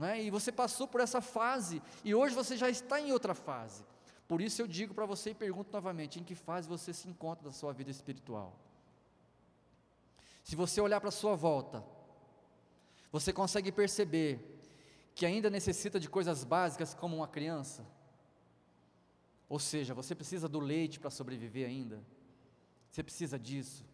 é? 0.00 0.20
e 0.24 0.28
você 0.28 0.50
passou 0.50 0.88
por 0.88 1.00
essa 1.00 1.20
fase, 1.20 1.80
e 2.04 2.12
hoje 2.16 2.34
você 2.34 2.56
já 2.56 2.68
está 2.68 3.00
em 3.00 3.12
outra 3.12 3.32
fase. 3.32 3.84
Por 4.26 4.40
isso 4.40 4.60
eu 4.60 4.66
digo 4.66 4.92
para 4.92 5.06
você 5.06 5.30
e 5.30 5.34
pergunto 5.34 5.70
novamente: 5.72 6.18
em 6.18 6.24
que 6.24 6.34
fase 6.34 6.68
você 6.68 6.92
se 6.92 7.06
encontra 7.06 7.44
da 7.44 7.52
sua 7.52 7.72
vida 7.72 7.92
espiritual? 7.92 8.58
Se 10.42 10.56
você 10.56 10.80
olhar 10.80 10.98
para 10.98 11.10
a 11.10 11.12
sua 11.12 11.36
volta, 11.36 11.84
você 13.12 13.32
consegue 13.32 13.70
perceber 13.70 14.60
que 15.14 15.24
ainda 15.24 15.48
necessita 15.48 16.00
de 16.00 16.10
coisas 16.10 16.42
básicas 16.42 16.92
como 16.92 17.18
uma 17.18 17.28
criança? 17.28 17.86
Ou 19.48 19.60
seja, 19.60 19.94
você 19.94 20.12
precisa 20.12 20.48
do 20.48 20.58
leite 20.58 20.98
para 20.98 21.08
sobreviver 21.08 21.68
ainda? 21.68 22.02
Você 22.90 23.04
precisa 23.04 23.38
disso? 23.38 23.87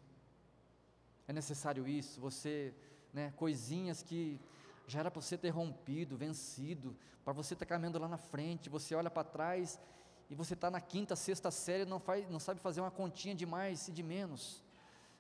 É 1.26 1.32
necessário 1.32 1.86
isso, 1.88 2.20
você, 2.20 2.74
né, 3.12 3.32
coisinhas 3.36 4.02
que 4.02 4.40
já 4.86 5.00
era 5.00 5.10
para 5.10 5.20
você 5.20 5.38
ter 5.38 5.50
rompido, 5.50 6.16
vencido, 6.16 6.96
para 7.24 7.32
você 7.32 7.54
estar 7.54 7.64
tá 7.64 7.70
caminhando 7.70 7.98
lá 7.98 8.08
na 8.08 8.18
frente, 8.18 8.68
você 8.68 8.94
olha 8.94 9.10
para 9.10 9.24
trás 9.24 9.80
e 10.28 10.34
você 10.34 10.54
está 10.54 10.70
na 10.70 10.80
quinta, 10.80 11.16
sexta 11.16 11.50
série, 11.50 11.84
não, 11.84 11.98
faz, 11.98 12.28
não 12.28 12.38
sabe 12.38 12.60
fazer 12.60 12.80
uma 12.80 12.90
continha 12.90 13.34
de 13.34 13.46
mais 13.46 13.88
e 13.88 13.92
de 13.92 14.02
menos, 14.02 14.62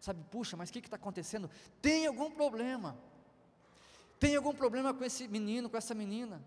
sabe, 0.00 0.22
puxa, 0.30 0.56
mas 0.56 0.68
o 0.68 0.72
que 0.72 0.80
está 0.80 0.96
acontecendo? 0.96 1.50
Tem 1.80 2.06
algum 2.06 2.30
problema, 2.30 2.98
tem 4.20 4.36
algum 4.36 4.54
problema 4.54 4.92
com 4.92 5.04
esse 5.04 5.26
menino, 5.26 5.70
com 5.70 5.76
essa 5.76 5.94
menina, 5.94 6.42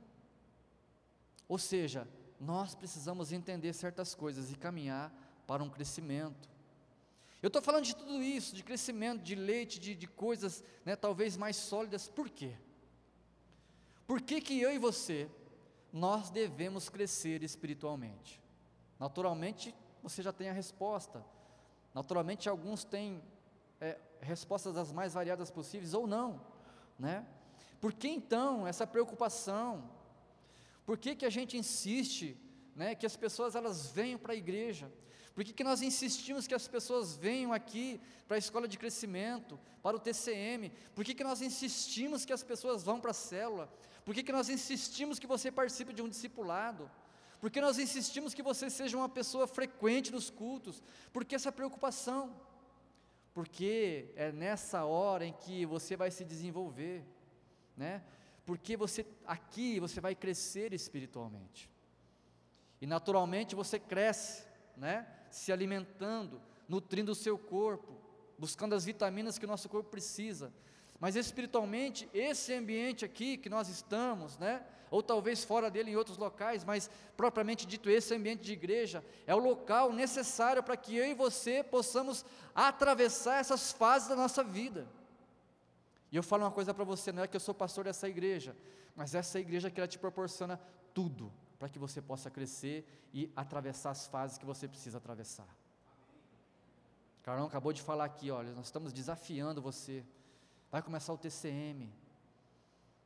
ou 1.48 1.58
seja, 1.58 2.08
nós 2.40 2.76
precisamos 2.76 3.32
entender 3.32 3.74
certas 3.74 4.14
coisas 4.14 4.52
e 4.52 4.56
caminhar 4.56 5.12
para 5.48 5.64
um 5.64 5.70
crescimento, 5.70 6.50
eu 7.42 7.48
estou 7.48 7.62
falando 7.62 7.86
de 7.86 7.96
tudo 7.96 8.22
isso, 8.22 8.56
de 8.56 8.64
crescimento, 8.64 9.22
de 9.22 9.36
leite, 9.36 9.80
de, 9.80 9.96
de 9.96 10.08
coisas 10.08 10.64
né, 10.84 10.96
talvez 10.96 11.38
mais 11.38 11.56
sólidas, 11.56 12.08
por 12.08 12.30
quê? 12.30 12.56
Por 14.08 14.22
que, 14.22 14.42
que 14.42 14.60
eu 14.60 14.74
e 14.74 14.78
você, 14.78 15.30
nós 15.92 16.30
devemos 16.30 16.90
crescer 16.90 17.44
espiritualmente? 17.44 18.42
Naturalmente, 19.00 19.76
você 20.02 20.24
já 20.24 20.32
tem 20.32 20.50
a 20.50 20.54
resposta. 20.54 21.24
Naturalmente, 21.94 22.50
alguns 22.50 22.84
têm 22.84 23.22
é, 23.80 24.00
respostas 24.22 24.74
das 24.74 24.92
mais 24.92 25.14
variadas 25.14 25.52
possíveis 25.52 25.94
ou 25.94 26.08
não, 26.08 26.42
né? 26.98 27.26
Por 27.80 27.94
que 27.94 28.08
então 28.08 28.66
essa 28.66 28.88
preocupação? 28.88 29.90
Por 30.86 30.98
que, 30.98 31.16
que 31.16 31.26
a 31.26 31.30
gente 31.30 31.58
insiste 31.58 32.38
né, 32.76 32.96
que 32.96 33.06
as 33.06 33.18
pessoas 33.18 33.56
elas 33.56 33.92
venham 33.92 34.18
para 34.18 34.34
a 34.34 34.36
igreja? 34.36 34.92
Por 35.38 35.44
que, 35.44 35.54
que 35.54 35.64
nós 35.64 35.84
insistimos 35.84 36.48
que 36.48 36.56
as 36.56 36.68
pessoas 36.68 37.16
venham 37.16 37.54
aqui 37.54 38.02
para 38.28 38.38
a 38.38 38.40
escola 38.40 38.68
de 38.68 38.76
crescimento, 38.76 39.60
para 39.84 39.96
o 39.96 40.00
TCM? 40.00 40.72
Por 40.96 41.06
que, 41.06 41.14
que 41.14 41.24
nós 41.24 41.44
insistimos 41.44 42.26
que 42.26 42.34
as 42.34 42.42
pessoas 42.42 42.82
vão 42.82 43.00
para 43.00 43.12
a 43.12 43.14
célula? 43.14 43.72
Por 44.04 44.16
que, 44.16 44.24
que 44.24 44.32
nós 44.32 44.50
insistimos 44.50 45.20
que 45.20 45.28
você 45.28 45.52
participe 45.52 45.94
de 45.94 46.02
um 46.02 46.10
discipulado? 46.10 46.90
Por 47.40 47.52
que 47.52 47.62
nós 47.62 47.78
insistimos 47.78 48.34
que 48.34 48.42
você 48.42 48.68
seja 48.68 48.98
uma 48.98 49.08
pessoa 49.08 49.46
frequente 49.46 50.12
nos 50.12 50.32
cultos? 50.32 50.82
Por 51.14 51.24
que 51.24 51.36
essa 51.36 51.52
preocupação? 51.52 52.36
Porque 53.32 54.12
é 54.16 54.32
nessa 54.32 54.86
hora 54.86 55.24
em 55.24 55.34
que 55.34 55.68
você 55.68 55.96
vai 55.96 56.10
se 56.10 56.26
desenvolver, 56.26 57.06
né? 57.76 58.04
Porque 58.44 58.76
você 58.76 59.06
aqui 59.24 59.80
você 59.80 60.02
vai 60.02 60.16
crescer 60.16 60.74
espiritualmente. 60.74 61.70
E 62.82 62.88
naturalmente 62.88 63.54
você 63.54 63.78
cresce, 63.78 64.48
né? 64.76 65.06
Se 65.38 65.52
alimentando, 65.52 66.42
nutrindo 66.68 67.12
o 67.12 67.16
seu 67.16 67.38
corpo, 67.38 67.94
buscando 68.38 68.74
as 68.74 68.84
vitaminas 68.84 69.38
que 69.38 69.46
o 69.46 69.48
nosso 69.48 69.70
corpo 69.70 69.90
precisa. 69.90 70.52
Mas 71.00 71.16
espiritualmente, 71.16 72.10
esse 72.12 72.54
ambiente 72.54 73.06
aqui 73.06 73.38
que 73.38 73.50
nós 73.50 73.70
estamos, 73.70 74.38
né? 74.38 74.66
Ou 74.90 75.04
talvez 75.04 75.44
fora 75.44 75.70
dele 75.70 75.92
em 75.92 75.96
outros 75.96 76.18
locais, 76.18 76.64
mas 76.64 76.90
propriamente 77.16 77.68
dito, 77.68 77.90
esse 77.90 78.16
ambiente 78.16 78.42
de 78.42 78.54
igreja 78.54 79.06
é 79.28 79.36
o 79.36 79.38
local 79.38 79.94
necessário 79.94 80.64
para 80.64 80.76
que 80.76 80.96
eu 80.96 81.06
e 81.06 81.14
você 81.14 81.64
possamos 81.64 82.26
atravessar 82.56 83.40
essas 83.40 83.72
fases 83.72 84.08
da 84.08 84.16
nossa 84.16 84.44
vida. 84.44 84.88
E 86.12 86.16
eu 86.16 86.24
falo 86.24 86.46
uma 86.46 86.52
coisa 86.52 86.74
para 86.74 86.84
você, 86.84 87.12
não 87.12 87.24
é 87.24 87.28
que 87.28 87.36
eu 87.36 87.42
sou 87.42 87.54
pastor 87.54 87.84
dessa 87.84 88.08
igreja, 88.08 88.56
mas 88.96 89.14
essa 89.14 89.40
igreja 89.40 89.70
que 89.70 89.80
ela 89.80 89.88
te 89.88 90.00
proporciona 90.00 90.60
tudo 90.94 91.32
para 91.58 91.70
que 91.70 91.80
você 91.80 92.02
possa 92.02 92.30
crescer 92.30 92.88
e 93.14 93.32
atravessar 93.36 93.92
as 93.92 94.08
fases 94.08 94.38
que 94.38 94.46
você 94.46 94.68
precisa 94.68 94.98
atravessar. 94.98 95.48
Carlão 97.24 97.48
acabou 97.48 97.74
de 97.74 97.82
falar 97.82 98.06
aqui, 98.06 98.32
olha, 98.32 98.54
nós 98.54 98.68
estamos 98.68 98.94
desafiando 98.94 99.62
você. 99.62 100.06
Vai 100.72 100.82
começar 100.82 101.12
o 101.12 101.18
TCM. 101.18 101.92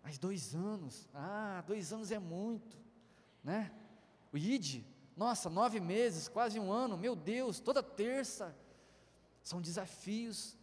Mas 0.03 0.17
dois 0.17 0.53
anos, 0.53 1.07
ah, 1.13 1.63
dois 1.65 1.91
anos 1.93 2.11
é 2.11 2.19
muito, 2.19 2.77
né? 3.43 3.71
O 4.31 4.37
ID, 4.37 4.83
nossa, 5.15 5.49
nove 5.49 5.79
meses, 5.79 6.27
quase 6.27 6.59
um 6.59 6.71
ano, 6.71 6.97
meu 6.97 7.15
Deus, 7.15 7.59
toda 7.59 7.83
terça. 7.83 8.55
São 9.43 9.61
desafios 9.61 10.55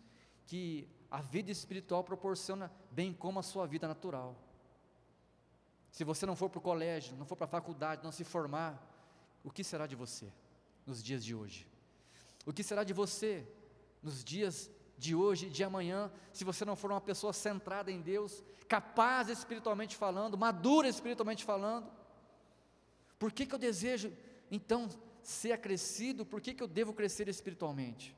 que 0.47 0.89
a 1.11 1.21
vida 1.21 1.51
espiritual 1.51 2.05
proporciona, 2.05 2.71
bem 2.91 3.13
como 3.13 3.39
a 3.39 3.43
sua 3.43 3.67
vida 3.67 3.89
natural. 3.89 4.37
Se 5.99 6.05
você 6.05 6.25
não 6.25 6.37
for 6.37 6.49
para 6.49 6.61
o 6.61 6.63
colégio, 6.63 7.17
não 7.17 7.27
for 7.27 7.35
para 7.35 7.47
a 7.47 7.49
faculdade, 7.49 8.05
não 8.05 8.13
se 8.13 8.23
formar, 8.23 8.81
o 9.43 9.51
que 9.51 9.65
será 9.65 9.85
de 9.85 9.97
você 9.97 10.33
nos 10.87 11.03
dias 11.03 11.25
de 11.25 11.35
hoje? 11.35 11.67
O 12.47 12.53
que 12.53 12.63
será 12.63 12.85
de 12.85 12.93
você 12.93 13.45
nos 14.01 14.23
dias 14.23 14.71
de 14.97 15.17
hoje 15.17 15.51
de 15.51 15.65
amanhã, 15.65 16.09
se 16.33 16.45
você 16.45 16.65
não 16.65 16.77
for 16.77 16.93
uma 16.93 17.01
pessoa 17.01 17.33
centrada 17.33 17.91
em 17.91 18.01
Deus, 18.01 18.45
capaz 18.69 19.29
espiritualmente 19.29 19.97
falando, 19.97 20.39
madura 20.39 20.89
espiritualmente 20.89 21.45
falando? 21.45 21.91
Por 23.19 23.33
que, 23.33 23.45
que 23.45 23.57
eu 23.57 23.59
desejo, 23.59 24.17
então, 24.53 24.89
ser 25.21 25.51
acrescido? 25.51 26.25
Por 26.25 26.41
que, 26.41 26.55
que 26.55 26.63
eu 26.63 26.69
devo 26.69 26.93
crescer 26.93 27.27
espiritualmente? 27.27 28.17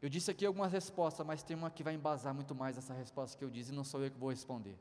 Eu 0.00 0.08
disse 0.08 0.30
aqui 0.30 0.46
algumas 0.46 0.72
respostas, 0.72 1.26
mas 1.26 1.42
tem 1.42 1.54
uma 1.54 1.70
que 1.70 1.84
vai 1.84 1.92
embasar 1.92 2.32
muito 2.32 2.54
mais 2.54 2.78
essa 2.78 2.94
resposta 2.94 3.36
que 3.36 3.44
eu 3.44 3.50
disse, 3.50 3.72
e 3.72 3.74
não 3.74 3.84
sou 3.84 4.02
eu 4.02 4.10
que 4.10 4.18
vou 4.18 4.30
responder. 4.30 4.78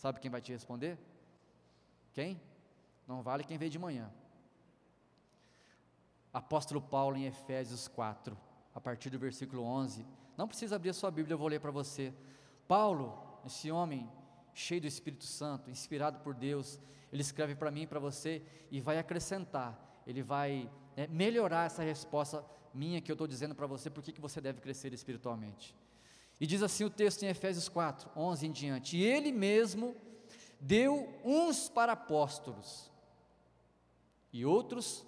Sabe 0.00 0.18
quem 0.18 0.30
vai 0.30 0.40
te 0.40 0.50
responder? 0.50 0.98
Quem? 2.14 2.40
Não 3.06 3.20
vale 3.20 3.44
quem 3.44 3.58
veio 3.58 3.70
de 3.70 3.78
manhã. 3.78 4.10
Apóstolo 6.32 6.80
Paulo 6.80 7.18
em 7.18 7.26
Efésios 7.26 7.86
4, 7.86 8.34
a 8.74 8.80
partir 8.80 9.10
do 9.10 9.18
versículo 9.18 9.62
11. 9.62 10.06
Não 10.38 10.48
precisa 10.48 10.76
abrir 10.76 10.88
a 10.88 10.94
sua 10.94 11.10
Bíblia, 11.10 11.34
eu 11.34 11.38
vou 11.38 11.48
ler 11.48 11.60
para 11.60 11.70
você. 11.70 12.14
Paulo, 12.66 13.12
esse 13.44 13.70
homem 13.70 14.10
cheio 14.54 14.80
do 14.80 14.86
Espírito 14.86 15.26
Santo, 15.26 15.70
inspirado 15.70 16.20
por 16.20 16.32
Deus, 16.32 16.80
ele 17.12 17.20
escreve 17.20 17.54
para 17.54 17.70
mim 17.70 17.82
e 17.82 17.86
para 17.86 18.00
você 18.00 18.42
e 18.70 18.80
vai 18.80 18.98
acrescentar, 18.98 20.02
ele 20.06 20.22
vai 20.22 20.72
né, 20.96 21.08
melhorar 21.08 21.66
essa 21.66 21.82
resposta 21.82 22.42
minha 22.72 23.02
que 23.02 23.12
eu 23.12 23.14
estou 23.14 23.26
dizendo 23.26 23.54
para 23.54 23.66
você, 23.66 23.90
por 23.90 24.02
que 24.02 24.18
você 24.18 24.40
deve 24.40 24.62
crescer 24.62 24.94
espiritualmente. 24.94 25.76
E 26.40 26.46
diz 26.46 26.62
assim 26.62 26.84
o 26.84 26.90
texto 26.90 27.22
em 27.22 27.28
Efésios 27.28 27.68
4, 27.68 28.10
11 28.16 28.46
em 28.46 28.50
diante: 28.50 28.96
E 28.96 29.04
ele 29.04 29.30
mesmo 29.30 29.94
deu 30.58 31.14
uns 31.22 31.68
para 31.68 31.92
apóstolos, 31.92 32.90
e 34.32 34.46
outros 34.46 35.04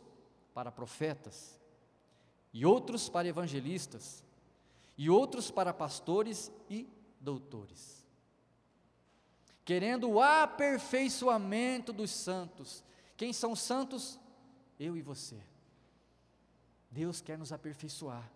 para 0.52 0.70
profetas, 0.70 1.58
e 2.52 2.66
outros 2.66 3.08
para 3.08 3.26
evangelistas, 3.26 4.22
e 4.98 5.08
outros 5.08 5.50
para 5.50 5.72
pastores 5.72 6.52
e 6.68 6.86
doutores, 7.18 8.04
querendo 9.64 10.10
o 10.10 10.20
aperfeiçoamento 10.20 11.94
dos 11.94 12.10
santos. 12.10 12.84
Quem 13.16 13.32
são 13.32 13.52
os 13.52 13.60
santos? 13.60 14.20
Eu 14.78 14.96
e 14.96 15.00
você. 15.00 15.40
Deus 16.90 17.22
quer 17.22 17.38
nos 17.38 17.52
aperfeiçoar. 17.52 18.30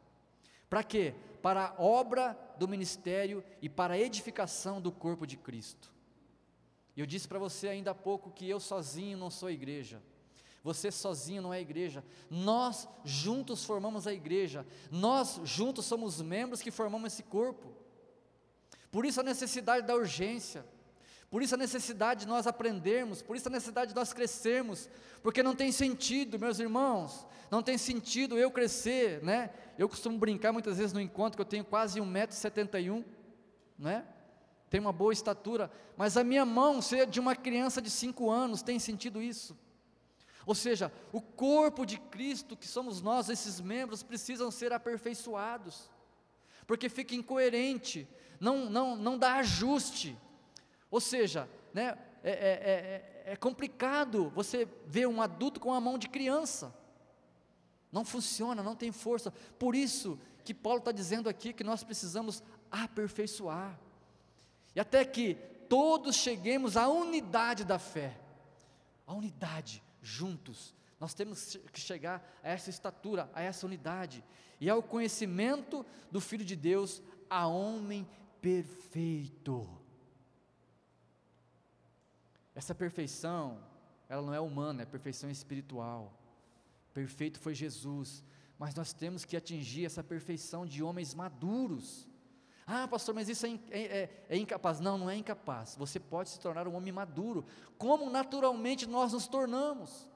Para 0.68 0.82
quê? 0.82 1.14
Para 1.42 1.68
a 1.68 1.82
obra 1.82 2.38
do 2.58 2.66
ministério 2.66 3.44
e 3.62 3.68
para 3.68 3.94
a 3.94 3.98
edificação 3.98 4.80
do 4.80 4.90
corpo 4.90 5.26
de 5.26 5.36
Cristo. 5.36 5.92
E 6.96 7.00
eu 7.00 7.06
disse 7.06 7.28
para 7.28 7.38
você 7.38 7.68
ainda 7.68 7.90
há 7.90 7.94
pouco 7.94 8.30
que 8.30 8.48
eu 8.48 8.58
sozinho 8.58 9.18
não 9.18 9.30
sou 9.30 9.50
igreja. 9.50 10.02
Você 10.64 10.90
sozinho 10.90 11.42
não 11.42 11.54
é 11.54 11.60
igreja. 11.60 12.02
Nós 12.28 12.88
juntos 13.04 13.64
formamos 13.64 14.06
a 14.06 14.12
igreja. 14.12 14.66
Nós 14.90 15.40
juntos 15.44 15.84
somos 15.84 16.20
membros 16.20 16.60
que 16.60 16.72
formamos 16.72 17.12
esse 17.12 17.22
corpo. 17.22 17.72
Por 18.90 19.04
isso 19.04 19.20
a 19.20 19.22
necessidade 19.22 19.86
da 19.86 19.94
urgência. 19.94 20.66
Por 21.30 21.42
isso 21.42 21.54
a 21.54 21.58
necessidade 21.58 22.20
de 22.20 22.26
nós 22.26 22.46
aprendermos, 22.46 23.20
por 23.20 23.36
isso 23.36 23.48
a 23.48 23.50
necessidade 23.50 23.90
de 23.90 23.96
nós 23.96 24.12
crescermos, 24.12 24.88
porque 25.22 25.42
não 25.42 25.56
tem 25.56 25.72
sentido, 25.72 26.38
meus 26.38 26.60
irmãos, 26.60 27.26
não 27.50 27.62
tem 27.62 27.76
sentido 27.76 28.38
eu 28.38 28.50
crescer, 28.50 29.22
né? 29.22 29.50
Eu 29.76 29.88
costumo 29.88 30.18
brincar 30.18 30.52
muitas 30.52 30.78
vezes 30.78 30.92
no 30.92 31.00
encontro 31.00 31.36
que 31.36 31.42
eu 31.42 31.46
tenho 31.46 31.64
quase 31.64 32.00
1,71m, 32.00 33.04
né? 33.78 34.06
Tenho 34.70 34.84
uma 34.84 34.92
boa 34.92 35.12
estatura, 35.12 35.70
mas 35.96 36.16
a 36.16 36.24
minha 36.24 36.44
mão 36.44 36.80
ser 36.80 37.06
de 37.06 37.20
uma 37.20 37.34
criança 37.34 37.80
de 37.80 37.90
5 37.90 38.30
anos, 38.30 38.62
tem 38.62 38.78
sentido 38.78 39.22
isso? 39.22 39.56
Ou 40.44 40.54
seja, 40.54 40.92
o 41.12 41.20
corpo 41.20 41.84
de 41.84 41.98
Cristo, 41.98 42.56
que 42.56 42.68
somos 42.68 43.02
nós, 43.02 43.28
esses 43.28 43.60
membros, 43.60 44.04
precisam 44.04 44.48
ser 44.50 44.72
aperfeiçoados, 44.72 45.90
porque 46.66 46.88
fica 46.88 47.16
incoerente, 47.16 48.08
não, 48.38 48.70
não, 48.70 48.96
não 48.96 49.18
dá 49.18 49.36
ajuste. 49.36 50.16
Ou 50.90 51.00
seja, 51.00 51.48
né, 51.72 51.98
é, 52.22 52.30
é, 52.30 53.24
é, 53.26 53.32
é 53.32 53.36
complicado 53.36 54.30
você 54.30 54.68
ver 54.86 55.06
um 55.06 55.20
adulto 55.20 55.60
com 55.60 55.72
a 55.72 55.80
mão 55.80 55.98
de 55.98 56.08
criança. 56.08 56.74
Não 57.92 58.04
funciona, 58.04 58.62
não 58.62 58.76
tem 58.76 58.92
força. 58.92 59.30
Por 59.58 59.74
isso 59.74 60.18
que 60.44 60.54
Paulo 60.54 60.78
está 60.78 60.92
dizendo 60.92 61.28
aqui 61.28 61.52
que 61.52 61.64
nós 61.64 61.82
precisamos 61.82 62.42
aperfeiçoar. 62.70 63.78
E 64.74 64.80
até 64.80 65.04
que 65.04 65.34
todos 65.68 66.16
cheguemos 66.16 66.76
à 66.76 66.88
unidade 66.88 67.64
da 67.64 67.78
fé. 67.78 68.18
A 69.06 69.14
unidade 69.14 69.82
juntos. 70.02 70.74
Nós 70.98 71.14
temos 71.14 71.58
que 71.72 71.80
chegar 71.80 72.26
a 72.42 72.50
essa 72.50 72.70
estatura, 72.70 73.30
a 73.34 73.42
essa 73.42 73.66
unidade, 73.66 74.24
e 74.60 74.70
ao 74.70 74.82
conhecimento 74.82 75.84
do 76.10 76.20
Filho 76.20 76.44
de 76.44 76.56
Deus, 76.56 77.02
a 77.28 77.46
homem 77.46 78.08
perfeito. 78.40 79.68
Essa 82.56 82.74
perfeição, 82.74 83.62
ela 84.08 84.22
não 84.22 84.32
é 84.32 84.40
humana, 84.40 84.82
é 84.82 84.86
perfeição 84.86 85.30
espiritual. 85.30 86.18
Perfeito 86.94 87.38
foi 87.38 87.54
Jesus, 87.54 88.24
mas 88.58 88.74
nós 88.74 88.94
temos 88.94 89.26
que 89.26 89.36
atingir 89.36 89.84
essa 89.84 90.02
perfeição 90.02 90.64
de 90.64 90.82
homens 90.82 91.14
maduros. 91.14 92.08
Ah, 92.66 92.88
pastor, 92.88 93.14
mas 93.14 93.28
isso 93.28 93.44
é, 93.44 93.50
é, 93.70 93.82
é, 93.82 94.26
é, 94.30 94.36
incapaz. 94.38 94.80
Não, 94.80 94.96
não 94.96 95.10
é 95.10 95.14
incapaz. 95.14 95.76
Você 95.76 96.00
pode 96.00 96.30
se 96.30 96.40
tornar 96.40 96.66
um 96.66 96.74
homem 96.74 96.90
maduro, 96.90 97.44
como 97.76 98.08
naturalmente 98.08 98.86
nós 98.86 99.12
nos 99.12 99.28
tornamos. 99.28 100.08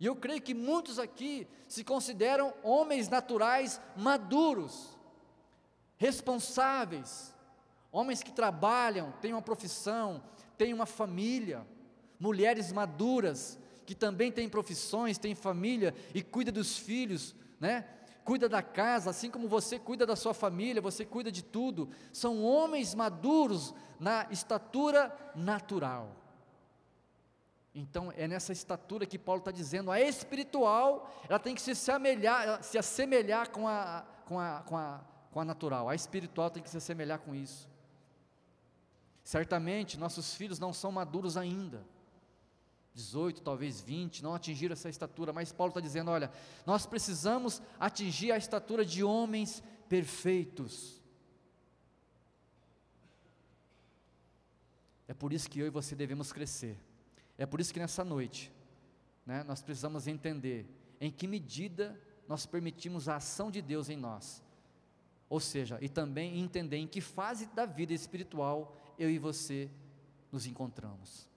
E 0.00 0.06
eu 0.06 0.16
creio 0.16 0.42
que 0.42 0.54
muitos 0.54 0.98
aqui 0.98 1.46
se 1.68 1.84
consideram 1.84 2.52
homens 2.64 3.08
naturais 3.08 3.80
maduros, 3.96 4.98
responsáveis, 5.96 7.32
homens 7.92 8.22
que 8.22 8.32
trabalham, 8.32 9.12
têm 9.20 9.34
uma 9.34 9.42
profissão, 9.42 10.22
têm 10.56 10.72
uma 10.72 10.86
família, 10.86 11.66
mulheres 12.18 12.72
maduras, 12.72 13.58
que 13.84 13.94
também 13.94 14.32
têm 14.32 14.48
profissões, 14.48 15.18
têm 15.18 15.34
família 15.34 15.94
e 16.14 16.22
cuida 16.22 16.50
dos 16.50 16.78
filhos, 16.78 17.34
né? 17.60 17.84
cuida 18.24 18.48
da 18.48 18.62
casa, 18.62 19.10
assim 19.10 19.30
como 19.30 19.48
você 19.48 19.78
cuida 19.78 20.06
da 20.06 20.16
sua 20.16 20.32
família, 20.32 20.80
você 20.80 21.04
cuida 21.04 21.30
de 21.30 21.42
tudo. 21.42 21.90
São 22.12 22.42
homens 22.42 22.94
maduros 22.94 23.74
na 23.98 24.26
estatura 24.30 25.14
natural. 25.34 26.16
Então 27.74 28.12
é 28.16 28.28
nessa 28.28 28.52
estatura 28.52 29.06
que 29.06 29.18
Paulo 29.18 29.40
está 29.40 29.50
dizendo, 29.50 29.90
a 29.90 30.00
espiritual, 30.00 31.10
ela 31.28 31.38
tem 31.38 31.54
que 31.54 31.62
se 31.62 31.72
assemelhar, 31.72 32.62
se 32.62 32.78
assemelhar 32.78 33.50
com 33.50 33.66
a, 33.66 34.04
com, 34.26 34.38
a, 34.38 34.62
com, 34.66 34.76
a, 34.76 35.00
com 35.30 35.40
a 35.40 35.44
natural, 35.44 35.88
a 35.88 35.94
espiritual 35.94 36.50
tem 36.50 36.62
que 36.62 36.70
se 36.70 36.76
assemelhar 36.76 37.18
com 37.18 37.34
isso. 37.34 37.71
Certamente 39.24 39.98
nossos 39.98 40.34
filhos 40.34 40.58
não 40.58 40.72
são 40.72 40.90
maduros 40.90 41.36
ainda, 41.36 41.84
18, 42.94 43.40
talvez 43.40 43.80
20, 43.80 44.22
não 44.22 44.34
atingiram 44.34 44.74
essa 44.74 44.88
estatura, 44.88 45.32
mas 45.32 45.52
Paulo 45.52 45.70
está 45.70 45.80
dizendo: 45.80 46.10
olha, 46.10 46.30
nós 46.66 46.84
precisamos 46.84 47.62
atingir 47.80 48.32
a 48.32 48.36
estatura 48.36 48.84
de 48.84 49.02
homens 49.02 49.62
perfeitos. 49.88 51.00
É 55.08 55.14
por 55.14 55.32
isso 55.32 55.48
que 55.48 55.58
eu 55.60 55.66
e 55.66 55.70
você 55.70 55.94
devemos 55.94 56.32
crescer. 56.32 56.78
É 57.36 57.46
por 57.46 57.60
isso 57.60 57.72
que 57.72 57.80
nessa 57.80 58.04
noite, 58.04 58.52
né, 59.26 59.42
nós 59.44 59.62
precisamos 59.62 60.06
entender 60.06 60.66
em 61.00 61.10
que 61.10 61.26
medida 61.26 62.00
nós 62.28 62.46
permitimos 62.46 63.08
a 63.08 63.16
ação 63.16 63.50
de 63.50 63.60
Deus 63.60 63.88
em 63.88 63.96
nós. 63.96 64.42
Ou 65.28 65.40
seja, 65.40 65.78
e 65.80 65.88
também 65.88 66.38
entender 66.38 66.76
em 66.76 66.86
que 66.86 67.00
fase 67.00 67.46
da 67.46 67.64
vida 67.64 67.92
espiritual 67.92 68.76
eu 69.02 69.10
e 69.10 69.18
você 69.18 69.70
nos 70.30 70.46
encontramos. 70.46 71.28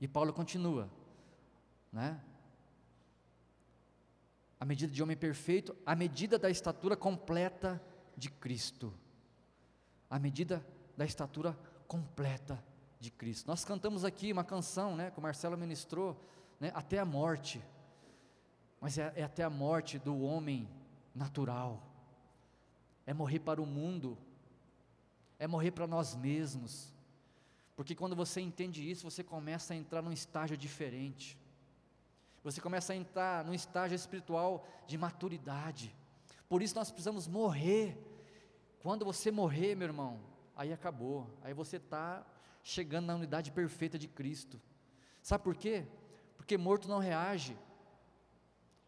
E 0.00 0.08
Paulo 0.08 0.32
continua, 0.32 0.90
né? 1.92 2.20
A 4.60 4.64
medida 4.64 4.92
de 4.92 5.02
homem 5.02 5.16
perfeito, 5.16 5.76
a 5.86 5.94
medida 5.94 6.38
da 6.38 6.50
estatura 6.50 6.96
completa 6.96 7.80
de 8.16 8.30
Cristo. 8.30 8.92
A 10.10 10.18
medida 10.18 10.66
da 10.96 11.04
estatura 11.04 11.56
completa 11.86 12.62
de 12.98 13.10
Cristo. 13.10 13.46
Nós 13.46 13.64
cantamos 13.64 14.04
aqui 14.04 14.32
uma 14.32 14.42
canção, 14.42 14.96
né, 14.96 15.10
que 15.10 15.18
o 15.18 15.22
Marcelo 15.22 15.56
ministrou, 15.56 16.20
né, 16.58 16.72
até 16.74 16.98
a 16.98 17.04
morte. 17.04 17.62
Mas 18.80 18.98
é, 18.98 19.12
é 19.14 19.22
até 19.22 19.44
a 19.44 19.50
morte 19.50 19.98
do 19.98 20.20
homem 20.20 20.68
natural. 21.14 21.82
É 23.06 23.14
morrer 23.14 23.38
para 23.38 23.62
o 23.62 23.66
mundo. 23.66 24.18
É 25.38 25.46
morrer 25.46 25.70
para 25.70 25.86
nós 25.86 26.14
mesmos 26.14 26.92
porque 27.78 27.94
quando 27.94 28.16
você 28.16 28.40
entende 28.40 28.90
isso, 28.90 29.08
você 29.08 29.22
começa 29.22 29.72
a 29.72 29.76
entrar 29.76 30.02
num 30.02 30.10
estágio 30.10 30.56
diferente. 30.56 31.38
Você 32.42 32.60
começa 32.60 32.92
a 32.92 32.96
entrar 32.96 33.44
num 33.44 33.54
estágio 33.54 33.94
espiritual 33.94 34.66
de 34.84 34.98
maturidade. 34.98 35.94
Por 36.48 36.60
isso 36.60 36.74
nós 36.74 36.90
precisamos 36.90 37.28
morrer. 37.28 37.96
Quando 38.80 39.04
você 39.04 39.30
morrer, 39.30 39.76
meu 39.76 39.86
irmão, 39.86 40.18
aí 40.56 40.72
acabou. 40.72 41.30
Aí 41.40 41.54
você 41.54 41.76
está 41.76 42.26
chegando 42.64 43.06
na 43.06 43.14
unidade 43.14 43.52
perfeita 43.52 43.96
de 43.96 44.08
Cristo. 44.08 44.60
Sabe 45.22 45.44
por 45.44 45.54
quê? 45.54 45.86
Porque 46.36 46.58
morto 46.58 46.88
não 46.88 46.98
reage. 46.98 47.56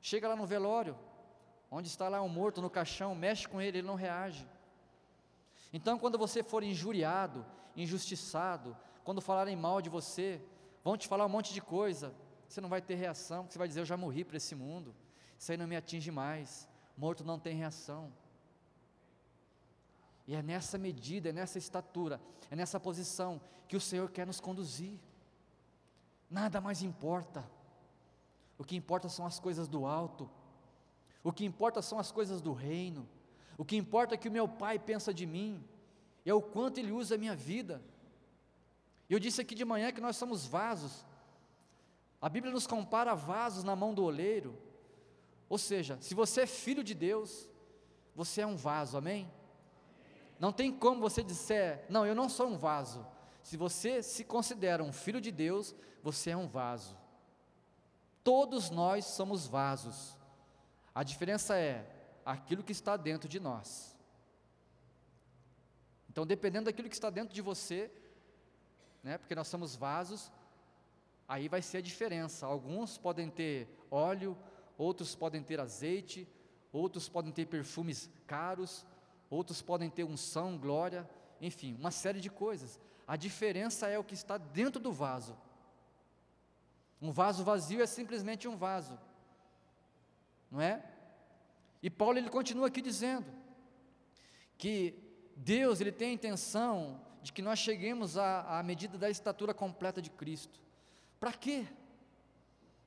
Chega 0.00 0.26
lá 0.26 0.34
no 0.34 0.46
velório, 0.46 0.98
onde 1.70 1.86
está 1.86 2.08
lá 2.08 2.20
um 2.20 2.28
morto 2.28 2.60
no 2.60 2.68
caixão, 2.68 3.14
mexe 3.14 3.46
com 3.46 3.62
ele, 3.62 3.78
ele 3.78 3.86
não 3.86 3.94
reage. 3.94 4.44
Então, 5.72 5.98
quando 5.98 6.18
você 6.18 6.42
for 6.42 6.62
injuriado, 6.62 7.46
injustiçado, 7.76 8.76
quando 9.04 9.20
falarem 9.20 9.56
mal 9.56 9.80
de 9.80 9.88
você, 9.88 10.42
vão 10.82 10.96
te 10.96 11.06
falar 11.06 11.26
um 11.26 11.28
monte 11.28 11.52
de 11.52 11.60
coisa, 11.60 12.14
você 12.48 12.60
não 12.60 12.68
vai 12.68 12.82
ter 12.82 12.96
reação, 12.96 13.46
você 13.48 13.58
vai 13.58 13.68
dizer: 13.68 13.80
Eu 13.80 13.84
já 13.84 13.96
morri 13.96 14.24
para 14.24 14.36
esse 14.36 14.54
mundo, 14.54 14.94
isso 15.38 15.50
aí 15.52 15.58
não 15.58 15.66
me 15.66 15.76
atinge 15.76 16.10
mais. 16.10 16.68
Morto 16.96 17.24
não 17.24 17.38
tem 17.38 17.56
reação. 17.56 18.12
E 20.26 20.34
é 20.34 20.42
nessa 20.42 20.76
medida, 20.76 21.30
é 21.30 21.32
nessa 21.32 21.58
estatura, 21.58 22.20
é 22.50 22.56
nessa 22.56 22.78
posição 22.78 23.40
que 23.66 23.76
o 23.76 23.80
Senhor 23.80 24.10
quer 24.10 24.26
nos 24.26 24.40
conduzir. 24.40 24.98
Nada 26.28 26.60
mais 26.60 26.82
importa. 26.82 27.48
O 28.58 28.64
que 28.64 28.76
importa 28.76 29.08
são 29.08 29.24
as 29.24 29.40
coisas 29.40 29.66
do 29.66 29.86
alto. 29.86 30.30
O 31.24 31.32
que 31.32 31.44
importa 31.44 31.80
são 31.80 31.98
as 31.98 32.12
coisas 32.12 32.40
do 32.40 32.52
reino. 32.52 33.08
O 33.60 33.64
que 33.64 33.76
importa 33.76 34.14
é 34.14 34.16
que 34.16 34.26
o 34.26 34.32
meu 34.32 34.48
Pai 34.48 34.78
pensa 34.78 35.12
de 35.12 35.26
mim. 35.26 35.62
É 36.24 36.32
o 36.32 36.40
quanto 36.40 36.78
Ele 36.78 36.92
usa 36.92 37.14
a 37.14 37.18
minha 37.18 37.36
vida. 37.36 37.82
Eu 39.06 39.18
disse 39.18 39.42
aqui 39.42 39.54
de 39.54 39.66
manhã 39.66 39.92
que 39.92 40.00
nós 40.00 40.16
somos 40.16 40.46
vasos. 40.46 41.04
A 42.22 42.28
Bíblia 42.30 42.50
nos 42.50 42.66
compara 42.66 43.12
a 43.12 43.14
vasos 43.14 43.62
na 43.62 43.76
mão 43.76 43.92
do 43.92 44.02
oleiro. 44.02 44.58
Ou 45.46 45.58
seja, 45.58 45.98
se 46.00 46.14
você 46.14 46.40
é 46.40 46.46
filho 46.46 46.82
de 46.82 46.94
Deus, 46.94 47.50
você 48.16 48.40
é 48.40 48.46
um 48.46 48.56
vaso, 48.56 48.96
amém? 48.96 49.30
Não 50.38 50.52
tem 50.52 50.72
como 50.72 51.02
você 51.02 51.22
disser, 51.22 51.84
não, 51.90 52.06
eu 52.06 52.14
não 52.14 52.30
sou 52.30 52.46
um 52.46 52.56
vaso. 52.56 53.06
Se 53.42 53.58
você 53.58 54.02
se 54.02 54.24
considera 54.24 54.82
um 54.82 54.90
filho 54.90 55.20
de 55.20 55.30
Deus, 55.30 55.74
você 56.02 56.30
é 56.30 56.36
um 56.36 56.48
vaso. 56.48 56.96
Todos 58.24 58.70
nós 58.70 59.04
somos 59.04 59.46
vasos. 59.46 60.16
A 60.94 61.02
diferença 61.02 61.58
é 61.58 61.99
aquilo 62.24 62.62
que 62.62 62.72
está 62.72 62.96
dentro 62.96 63.28
de 63.28 63.40
nós. 63.40 63.96
Então, 66.08 66.26
dependendo 66.26 66.66
daquilo 66.66 66.88
que 66.88 66.94
está 66.94 67.08
dentro 67.08 67.34
de 67.34 67.40
você, 67.40 67.90
né, 69.02 69.16
porque 69.16 69.34
nós 69.34 69.48
somos 69.48 69.76
vasos, 69.76 70.30
aí 71.28 71.48
vai 71.48 71.62
ser 71.62 71.78
a 71.78 71.82
diferença. 71.82 72.46
Alguns 72.46 72.98
podem 72.98 73.30
ter 73.30 73.68
óleo, 73.90 74.36
outros 74.76 75.14
podem 75.14 75.42
ter 75.42 75.60
azeite, 75.60 76.28
outros 76.72 77.08
podem 77.08 77.32
ter 77.32 77.46
perfumes 77.46 78.10
caros, 78.26 78.84
outros 79.28 79.62
podem 79.62 79.88
ter 79.88 80.04
unção, 80.04 80.58
glória, 80.58 81.08
enfim, 81.40 81.76
uma 81.78 81.90
série 81.90 82.20
de 82.20 82.28
coisas. 82.28 82.80
A 83.06 83.16
diferença 83.16 83.88
é 83.88 83.98
o 83.98 84.04
que 84.04 84.14
está 84.14 84.36
dentro 84.36 84.80
do 84.80 84.92
vaso. 84.92 85.36
Um 87.00 87.12
vaso 87.12 87.44
vazio 87.44 87.82
é 87.82 87.86
simplesmente 87.86 88.46
um 88.46 88.56
vaso, 88.56 88.98
não 90.50 90.60
é? 90.60 90.84
E 91.82 91.88
Paulo 91.88 92.18
ele 92.18 92.28
continua 92.28 92.66
aqui 92.68 92.82
dizendo 92.82 93.26
que 94.58 94.94
Deus 95.36 95.80
ele 95.80 95.92
tem 95.92 96.10
a 96.10 96.14
intenção 96.14 97.00
de 97.22 97.32
que 97.32 97.42
nós 97.42 97.58
cheguemos 97.58 98.16
à, 98.16 98.58
à 98.58 98.62
medida 98.62 98.98
da 98.98 99.08
estatura 99.08 99.54
completa 99.54 100.00
de 100.00 100.10
Cristo. 100.10 100.60
Para 101.18 101.32
quê? 101.32 101.66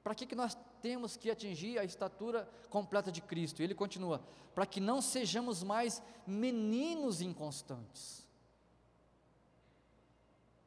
Para 0.04 0.14
que, 0.14 0.26
que 0.26 0.36
nós 0.36 0.58
temos 0.82 1.16
que 1.16 1.32
atingir 1.32 1.80
a 1.80 1.84
estatura 1.84 2.50
completa 2.70 3.12
de 3.12 3.22
Cristo? 3.22 3.62
E 3.62 3.64
ele 3.64 3.76
continua: 3.76 4.24
para 4.54 4.66
que 4.66 4.82
não 4.82 5.02
sejamos 5.02 5.64
mais 5.64 6.02
meninos 6.28 7.22
inconstantes. 7.22 8.28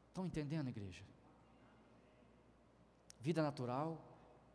Estão 0.08 0.24
entendendo, 0.24 0.68
igreja? 0.68 1.04
Vida 3.20 3.42
natural, 3.42 4.02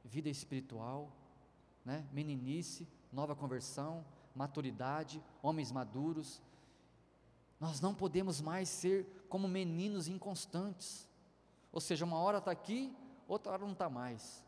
vida 0.04 0.30
espiritual, 0.30 1.12
né? 1.86 2.08
meninice, 2.12 2.88
nova 3.12 3.36
conversão, 3.36 4.06
maturidade, 4.36 5.22
homens 5.42 5.72
maduros. 5.72 6.42
Nós 7.60 7.80
não 7.80 7.94
podemos 7.94 8.42
mais 8.42 8.70
ser 8.70 9.06
como 9.30 9.48
meninos 9.48 10.08
inconstantes. 10.08 11.08
Ou 11.72 11.80
seja, 11.80 12.06
uma 12.06 12.18
hora 12.18 12.40
está 12.40 12.52
aqui, 12.52 12.96
outra 13.28 13.54
hora 13.54 13.64
não 13.64 13.74
está 13.74 13.90
mais. 13.90 14.44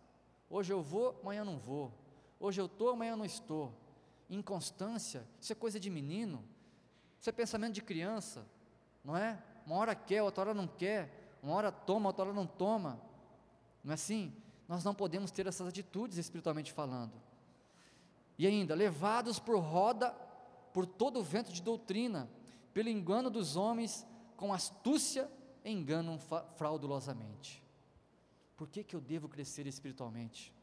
Hoje 0.50 0.74
eu 0.74 0.82
vou, 0.82 1.20
amanhã 1.22 1.44
não 1.44 1.58
vou. 1.58 1.92
Hoje 2.40 2.60
eu 2.60 2.66
estou, 2.66 2.90
amanhã 2.90 3.16
não 3.16 3.26
estou. 3.26 3.74
Inconstância, 4.30 5.28
isso 5.40 5.52
é 5.52 5.56
coisa 5.56 5.80
de 5.80 5.90
menino. 5.90 6.44
Isso 7.20 7.30
é 7.30 7.34
pensamento 7.34 7.74
de 7.74 7.82
criança, 7.82 8.46
não 9.04 9.16
é? 9.16 9.42
Uma 9.66 9.78
hora 9.78 9.96
quer, 9.96 10.22
outra 10.22 10.42
hora 10.42 10.54
não 10.54 10.68
quer. 10.68 11.38
Uma 11.42 11.54
hora 11.54 11.72
toma, 11.72 12.10
outra 12.10 12.26
hora 12.26 12.34
não 12.34 12.46
toma. 12.46 13.00
Não 13.84 13.92
é 13.92 13.96
assim? 13.96 14.34
Nós 14.68 14.84
não 14.84 14.94
podemos 14.94 15.32
ter 15.32 15.48
essas 15.48 15.68
atitudes 15.68 16.18
espiritualmente 16.18 16.72
falando. 16.74 17.14
E 18.38 18.48
ainda, 18.48 18.74
levados 18.74 19.40
por 19.40 19.60
roda, 19.60 20.12
por 20.74 20.86
todo 20.86 21.20
o 21.20 21.24
vento 21.24 21.52
de 21.52 21.62
doutrina, 21.62 22.30
pelo 22.74 22.90
engano 22.90 23.30
dos 23.30 23.56
homens, 23.56 24.06
com 24.36 24.54
astúcia 24.54 25.30
enganam 25.64 26.20
fraudulosamente. 26.56 27.64
Por 28.58 28.68
que, 28.68 28.84
que 28.84 28.96
eu 28.96 29.02
devo 29.02 29.30
crescer 29.30 29.68
espiritualmente? 29.68 30.54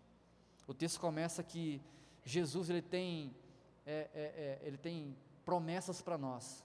O 0.66 0.74
texto 0.74 1.00
começa 1.00 1.42
que 1.42 1.80
Jesus 2.24 2.70
ele 2.70 2.82
tem, 2.82 3.34
é, 3.86 4.08
é, 4.14 4.20
é, 4.20 4.60
ele 4.62 4.76
tem 4.76 5.16
promessas 5.44 6.02
para 6.02 6.18
nós, 6.18 6.64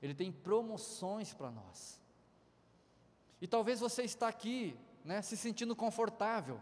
ele 0.00 0.14
tem 0.14 0.30
promoções 0.30 1.32
para 1.32 1.50
nós. 1.50 2.00
E 3.40 3.46
talvez 3.46 3.80
você 3.80 4.02
está 4.02 4.28
aqui, 4.28 4.76
né, 5.04 5.20
se 5.22 5.36
sentindo 5.36 5.74
confortável. 5.74 6.60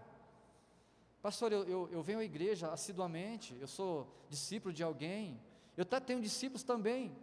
Pastor, 1.23 1.53
eu, 1.53 1.65
eu, 1.65 1.89
eu 1.93 2.03
venho 2.03 2.19
à 2.19 2.25
igreja 2.25 2.71
assiduamente, 2.71 3.57
eu 3.61 3.67
sou 3.67 4.11
discípulo 4.29 4.73
de 4.73 4.83
alguém, 4.83 5.41
eu 5.77 5.83
até 5.83 6.01
tenho 6.01 6.21
discípulos 6.21 6.63
também, 6.63 7.15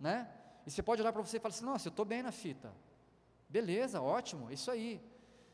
né? 0.00 0.30
E 0.66 0.70
você 0.70 0.82
pode 0.82 1.00
olhar 1.02 1.12
para 1.12 1.22
você 1.22 1.36
e 1.36 1.40
falar 1.40 1.54
assim: 1.54 1.64
nossa, 1.64 1.88
eu 1.88 1.90
estou 1.90 2.04
bem 2.04 2.22
na 2.22 2.32
fita. 2.32 2.72
Beleza, 3.48 4.00
ótimo, 4.00 4.50
isso 4.50 4.70
aí. 4.70 5.00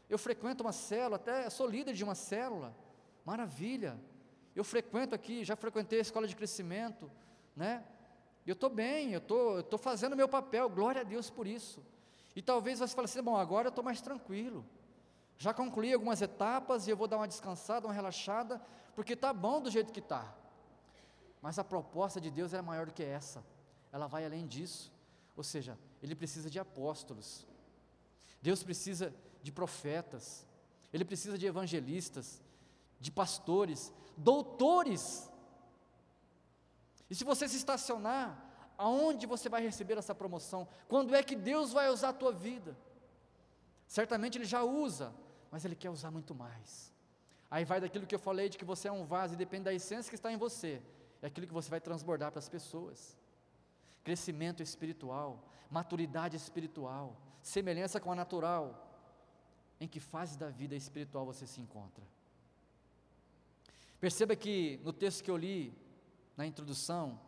Eu 0.08 0.18
frequento 0.18 0.62
uma 0.62 0.72
célula, 0.72 1.16
até 1.16 1.48
sou 1.50 1.66
líder 1.66 1.94
de 1.94 2.04
uma 2.04 2.14
célula. 2.14 2.74
Maravilha. 3.24 3.98
Eu 4.54 4.62
frequento 4.62 5.14
aqui, 5.14 5.44
já 5.44 5.56
frequentei 5.56 5.98
a 5.98 6.02
escola 6.02 6.28
de 6.28 6.37
crescimento, 6.37 7.10
né? 7.56 7.84
Eu 8.46 8.52
estou 8.52 8.68
bem, 8.68 9.12
eu 9.12 9.20
tô, 9.20 9.60
estou 9.60 9.78
fazendo 9.78 10.12
o 10.12 10.16
meu 10.16 10.28
papel, 10.28 10.68
glória 10.68 11.00
a 11.00 11.04
Deus 11.04 11.30
por 11.30 11.46
isso. 11.46 11.82
E 12.37 12.42
talvez 12.42 12.78
você 12.78 12.94
fale 12.94 13.06
assim, 13.06 13.22
bom, 13.22 13.37
agora 13.37 13.68
eu 13.68 13.70
estou 13.70 13.82
mais 13.82 14.00
tranquilo. 14.00 14.64
Já 15.37 15.53
concluí 15.53 15.92
algumas 15.92 16.23
etapas 16.23 16.87
e 16.87 16.90
eu 16.90 16.97
vou 16.97 17.09
dar 17.09 17.16
uma 17.16 17.29
descansada, 17.29 17.87
uma 17.87 17.94
relaxada, 17.94 18.61
porque 18.94 19.14
está 19.14 19.33
bom 19.33 19.61
do 19.61 19.70
jeito 19.70 19.92
que 19.92 20.01
está. 20.01 20.35
Mas 21.42 21.59
a 21.59 21.64
proposta 21.64 22.20
de 22.20 22.31
Deus 22.31 22.55
é 22.55 22.62
maior 22.62 22.87
do 22.87 22.92
que 22.92 23.03
essa. 23.03 23.44
Ela 23.92 24.07
vai 24.07 24.25
além 24.25 24.47
disso. 24.47 24.92
Ou 25.37 25.42
seja, 25.42 25.79
Ele 26.03 26.14
precisa 26.14 26.49
de 26.49 26.59
apóstolos. 26.59 27.47
Deus 28.40 28.62
precisa 28.62 29.14
de 29.42 29.51
profetas, 29.51 30.47
ele 30.92 31.05
precisa 31.05 31.37
de 31.37 31.47
evangelistas, 31.47 32.42
de 33.01 33.11
pastores, 33.11 33.92
doutores. 34.16 35.31
E 37.09 37.14
se 37.14 37.25
você 37.25 37.49
se 37.49 37.57
estacionar, 37.57 38.38
aonde 38.77 39.27
você 39.27 39.49
vai 39.49 39.62
receber 39.62 39.97
essa 39.97 40.14
promoção? 40.14 40.68
Quando 40.88 41.14
é 41.14 41.23
que 41.23 41.35
Deus 41.35 41.73
vai 41.73 41.88
usar 41.88 42.11
a 42.11 42.12
tua 42.12 42.33
vida? 42.33 42.77
Certamente 43.87 44.38
Ele 44.38 44.44
já 44.44 44.62
usa, 44.62 45.12
mas 45.55 45.64
Ele 45.64 45.77
quer 45.77 45.88
usar 45.88 46.11
muito 46.11 46.35
mais. 46.35 46.93
Aí 47.49 47.64
vai 47.64 47.81
daquilo 47.81 48.09
que 48.09 48.14
eu 48.17 48.19
falei 48.19 48.49
de 48.49 48.59
que 48.59 48.64
você 48.64 48.88
é 48.88 48.93
um 48.93 49.05
vaso 49.05 49.35
e 49.35 49.37
depende 49.37 49.67
da 49.67 49.73
essência 49.73 50.11
que 50.11 50.17
está 50.17 50.33
em 50.33 50.37
você, 50.37 50.83
é 51.23 51.29
aquilo 51.29 51.47
que 51.47 51.53
você 51.55 51.71
vai 51.71 51.81
transbordar 51.81 52.33
para 52.33 52.40
as 52.40 52.49
pessoas. 52.49 53.17
Crescimento 54.03 54.64
espiritual, 54.64 55.49
maturidade 55.71 56.37
espiritual, 56.37 57.17
semelhança 57.40 58.01
com 58.01 58.11
a 58.11 58.17
natural, 58.17 58.64
em 59.79 59.87
que 59.87 60.01
fase 60.01 60.37
da 60.37 60.51
vida 60.51 60.75
espiritual 60.75 61.25
você 61.25 61.47
se 61.47 61.61
encontra. 61.61 62.05
Perceba 64.01 64.35
que 64.35 64.81
no 64.83 64.93
texto 64.93 65.23
que 65.23 65.31
eu 65.31 65.37
li, 65.37 65.73
na 66.37 66.45
introdução 66.45 67.21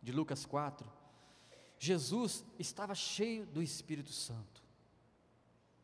de 0.00 0.12
Lucas 0.12 0.46
4, 0.46 0.88
Jesus 1.80 2.44
estava 2.60 2.94
cheio 2.94 3.44
do 3.44 3.60
Espírito 3.60 4.12
Santo. 4.12 4.62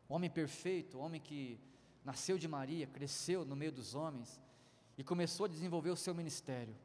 Homem 0.07 0.29
perfeito, 0.29 0.97
homem 0.97 1.19
que 1.19 1.59
nasceu 2.03 2.37
de 2.37 2.47
Maria, 2.47 2.87
cresceu 2.87 3.45
no 3.45 3.55
meio 3.55 3.71
dos 3.71 3.95
homens 3.95 4.41
e 4.97 5.03
começou 5.03 5.45
a 5.45 5.49
desenvolver 5.49 5.89
o 5.89 5.95
seu 5.95 6.13
ministério. 6.13 6.75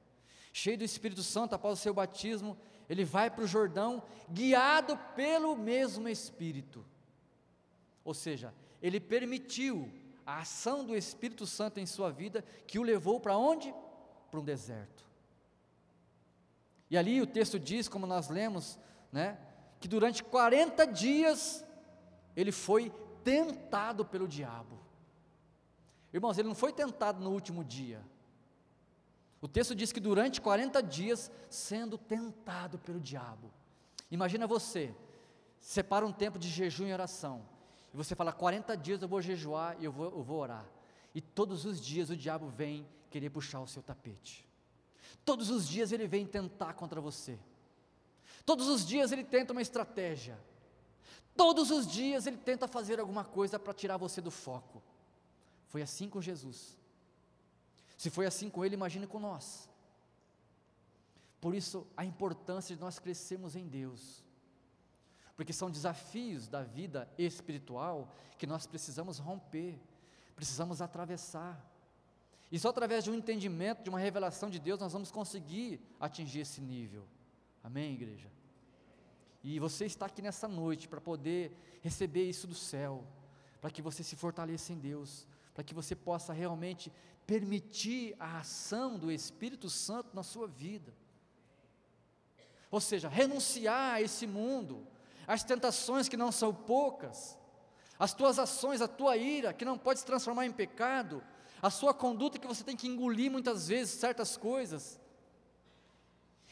Cheio 0.52 0.78
do 0.78 0.84
Espírito 0.84 1.22
Santo, 1.22 1.54
após 1.54 1.78
o 1.78 1.82
seu 1.82 1.92
batismo, 1.92 2.56
ele 2.88 3.04
vai 3.04 3.30
para 3.30 3.44
o 3.44 3.46
Jordão, 3.46 4.02
guiado 4.30 4.96
pelo 5.16 5.56
mesmo 5.56 6.08
Espírito. 6.08 6.84
Ou 8.04 8.14
seja, 8.14 8.54
ele 8.82 9.00
permitiu 9.00 9.90
a 10.26 10.40
ação 10.40 10.84
do 10.84 10.94
Espírito 10.94 11.46
Santo 11.46 11.80
em 11.80 11.86
sua 11.86 12.10
vida, 12.10 12.44
que 12.66 12.78
o 12.78 12.82
levou 12.82 13.18
para 13.18 13.36
onde? 13.36 13.74
Para 14.30 14.40
um 14.40 14.44
deserto. 14.44 15.04
E 16.90 16.96
ali 16.96 17.20
o 17.20 17.26
texto 17.26 17.58
diz, 17.58 17.88
como 17.88 18.06
nós 18.06 18.28
lemos, 18.28 18.78
né, 19.10 19.38
que 19.80 19.88
durante 19.88 20.22
40 20.22 20.86
dias 20.86 21.64
ele 22.36 22.52
foi 22.52 22.92
tentado 23.22 24.04
pelo 24.04 24.28
diabo. 24.28 24.83
Irmãos, 26.14 26.38
ele 26.38 26.46
não 26.46 26.54
foi 26.54 26.72
tentado 26.72 27.20
no 27.20 27.32
último 27.32 27.64
dia. 27.64 28.00
O 29.40 29.48
texto 29.48 29.74
diz 29.74 29.90
que 29.90 29.98
durante 29.98 30.40
40 30.40 30.80
dias 30.80 31.28
sendo 31.50 31.98
tentado 31.98 32.78
pelo 32.78 33.00
diabo. 33.00 33.52
Imagina 34.12 34.46
você, 34.46 34.94
separa 35.58 36.06
um 36.06 36.12
tempo 36.12 36.38
de 36.38 36.48
jejum 36.48 36.86
e 36.86 36.92
oração 36.92 37.44
E 37.92 37.96
você 37.96 38.14
fala: 38.14 38.32
40 38.32 38.76
dias 38.76 39.02
eu 39.02 39.08
vou 39.08 39.20
jejuar 39.20 39.76
e 39.80 39.86
eu 39.86 39.90
vou, 39.90 40.06
eu 40.06 40.22
vou 40.22 40.38
orar. 40.38 40.64
E 41.12 41.20
todos 41.20 41.64
os 41.64 41.80
dias 41.80 42.10
o 42.10 42.16
diabo 42.16 42.46
vem 42.46 42.86
querer 43.10 43.30
puxar 43.30 43.60
o 43.60 43.66
seu 43.66 43.82
tapete. 43.82 44.48
Todos 45.24 45.50
os 45.50 45.68
dias 45.68 45.90
ele 45.90 46.06
vem 46.06 46.24
tentar 46.24 46.74
contra 46.74 47.00
você. 47.00 47.36
Todos 48.46 48.68
os 48.68 48.86
dias 48.86 49.10
ele 49.10 49.24
tenta 49.24 49.52
uma 49.52 49.62
estratégia. 49.62 50.38
Todos 51.36 51.72
os 51.72 51.88
dias 51.88 52.24
ele 52.28 52.36
tenta 52.36 52.68
fazer 52.68 53.00
alguma 53.00 53.24
coisa 53.24 53.58
para 53.58 53.74
tirar 53.74 53.96
você 53.96 54.20
do 54.20 54.30
foco. 54.30 54.80
Foi 55.74 55.82
assim 55.82 56.08
com 56.08 56.22
Jesus. 56.22 56.78
Se 57.96 58.08
foi 58.08 58.26
assim 58.26 58.48
com 58.48 58.64
ele, 58.64 58.76
imagine 58.76 59.08
com 59.08 59.18
nós. 59.18 59.68
Por 61.40 61.52
isso, 61.52 61.84
a 61.96 62.04
importância 62.04 62.76
de 62.76 62.80
nós 62.80 63.00
crescermos 63.00 63.56
em 63.56 63.66
Deus. 63.66 64.22
Porque 65.36 65.52
são 65.52 65.68
desafios 65.68 66.46
da 66.46 66.62
vida 66.62 67.12
espiritual 67.18 68.14
que 68.38 68.46
nós 68.46 68.68
precisamos 68.68 69.18
romper, 69.18 69.76
precisamos 70.36 70.80
atravessar. 70.80 71.60
E 72.52 72.56
só 72.56 72.68
através 72.68 73.02
de 73.02 73.10
um 73.10 73.14
entendimento, 73.14 73.82
de 73.82 73.90
uma 73.90 73.98
revelação 73.98 74.48
de 74.48 74.60
Deus, 74.60 74.78
nós 74.78 74.92
vamos 74.92 75.10
conseguir 75.10 75.80
atingir 75.98 76.38
esse 76.38 76.60
nível. 76.60 77.04
Amém, 77.64 77.94
igreja? 77.94 78.30
E 79.42 79.58
você 79.58 79.86
está 79.86 80.06
aqui 80.06 80.22
nessa 80.22 80.46
noite 80.46 80.86
para 80.86 81.00
poder 81.00 81.52
receber 81.82 82.28
isso 82.28 82.46
do 82.46 82.54
céu, 82.54 83.04
para 83.60 83.72
que 83.72 83.82
você 83.82 84.04
se 84.04 84.14
fortaleça 84.14 84.72
em 84.72 84.78
Deus, 84.78 85.26
para 85.54 85.64
que 85.64 85.72
você 85.72 85.94
possa 85.94 86.32
realmente 86.32 86.92
permitir 87.26 88.14
a 88.18 88.40
ação 88.40 88.98
do 88.98 89.10
Espírito 89.10 89.70
Santo 89.70 90.10
na 90.12 90.22
sua 90.22 90.46
vida. 90.46 90.92
Ou 92.70 92.80
seja, 92.80 93.08
renunciar 93.08 93.94
a 93.94 94.02
esse 94.02 94.26
mundo, 94.26 94.86
às 95.26 95.44
tentações 95.44 96.08
que 96.08 96.16
não 96.16 96.32
são 96.32 96.52
poucas, 96.52 97.38
as 97.98 98.12
tuas 98.12 98.38
ações, 98.38 98.82
a 98.82 98.88
tua 98.88 99.16
ira, 99.16 99.52
que 99.52 99.64
não 99.64 99.78
pode 99.78 100.00
se 100.00 100.06
transformar 100.06 100.44
em 100.44 100.52
pecado, 100.52 101.22
a 101.62 101.70
sua 101.70 101.94
conduta 101.94 102.38
que 102.38 102.46
você 102.46 102.64
tem 102.64 102.76
que 102.76 102.88
engolir 102.88 103.30
muitas 103.30 103.68
vezes 103.68 103.94
certas 103.94 104.36
coisas, 104.36 105.00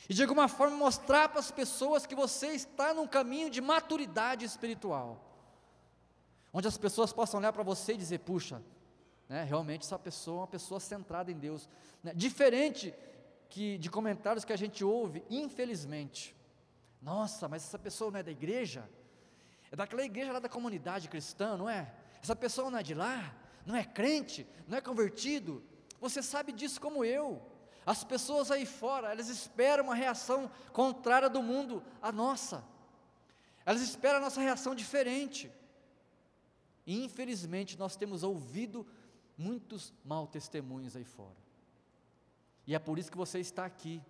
e 0.09 0.15
de 0.15 0.23
alguma 0.23 0.49
forma 0.49 0.77
mostrar 0.77 1.29
para 1.29 1.41
as 1.41 1.51
pessoas 1.51 2.07
que 2.07 2.15
você 2.15 2.49
está 2.49 2.95
num 2.95 3.07
caminho 3.07 3.51
de 3.51 3.61
maturidade 3.61 4.45
espiritual, 4.45 5.21
onde 6.53 6.69
as 6.69 6.79
pessoas 6.79 7.13
possam 7.13 7.41
olhar 7.41 7.53
para 7.53 7.63
você 7.63 7.95
e 7.95 7.97
dizer: 7.97 8.19
puxa, 8.21 8.63
né, 9.33 9.45
realmente 9.45 9.87
essa 9.87 9.99
pessoa 9.99 10.37
é 10.37 10.41
uma 10.41 10.47
pessoa 10.47 10.79
centrada 10.79 11.33
em 11.33 11.39
Deus, 11.39 11.67
né, 12.05 12.13
diferente 12.15 12.93
que 13.49 13.79
de 13.79 13.89
comentários 13.89 14.45
que 14.45 14.53
a 14.53 14.57
gente 14.57 14.85
ouve, 14.85 15.25
infelizmente. 15.31 16.37
Nossa, 17.01 17.49
mas 17.49 17.65
essa 17.65 17.79
pessoa 17.79 18.11
não 18.11 18.21
é 18.21 18.23
da 18.23 18.31
igreja? 18.31 18.87
É 19.71 19.77
daquela 19.77 20.05
igreja 20.05 20.35
lá 20.35 20.39
da 20.39 20.51
comunidade 20.51 21.09
cristã, 21.09 21.57
não 21.57 21.67
é? 21.67 21.95
Essa 22.23 22.37
pessoa 22.37 22.71
não 22.71 22.79
é 22.79 22.83
de 22.83 22.93
lá? 22.93 23.35
Não 23.65 23.75
é 23.75 23.85
crente? 23.85 24.47
Não 24.69 24.77
é 24.77 24.83
convertido? 24.83 25.63
Você 25.99 26.23
sabe 26.23 26.53
disso 26.53 26.79
como 26.79 27.03
eu. 27.03 27.41
As 27.87 28.05
pessoas 28.05 28.51
aí 28.51 28.67
fora, 28.67 29.13
elas 29.13 29.31
esperam 29.31 29.85
uma 29.85 29.95
reação 29.95 30.51
contrária 30.75 31.31
do 31.31 31.43
mundo 31.43 31.83
à 32.03 32.13
nossa. 32.13 32.63
Elas 33.65 33.81
esperam 33.81 34.19
a 34.19 34.21
nossa 34.21 34.43
reação 34.43 34.75
diferente. 34.75 35.51
E 36.87 37.03
infelizmente 37.03 37.79
nós 37.79 37.97
temos 37.97 38.23
ouvido 38.23 38.87
muitos 39.37 39.93
mal 40.05 40.27
testemunhos 40.27 40.97
aí 40.97 41.05
fora. 41.05 41.37
E 42.67 42.75
é 42.75 42.79
por 42.79 42.99
isso 42.99 43.11
que 43.11 43.17
você 43.17 43.41
está 43.41 43.65
aqui, 43.65 44.03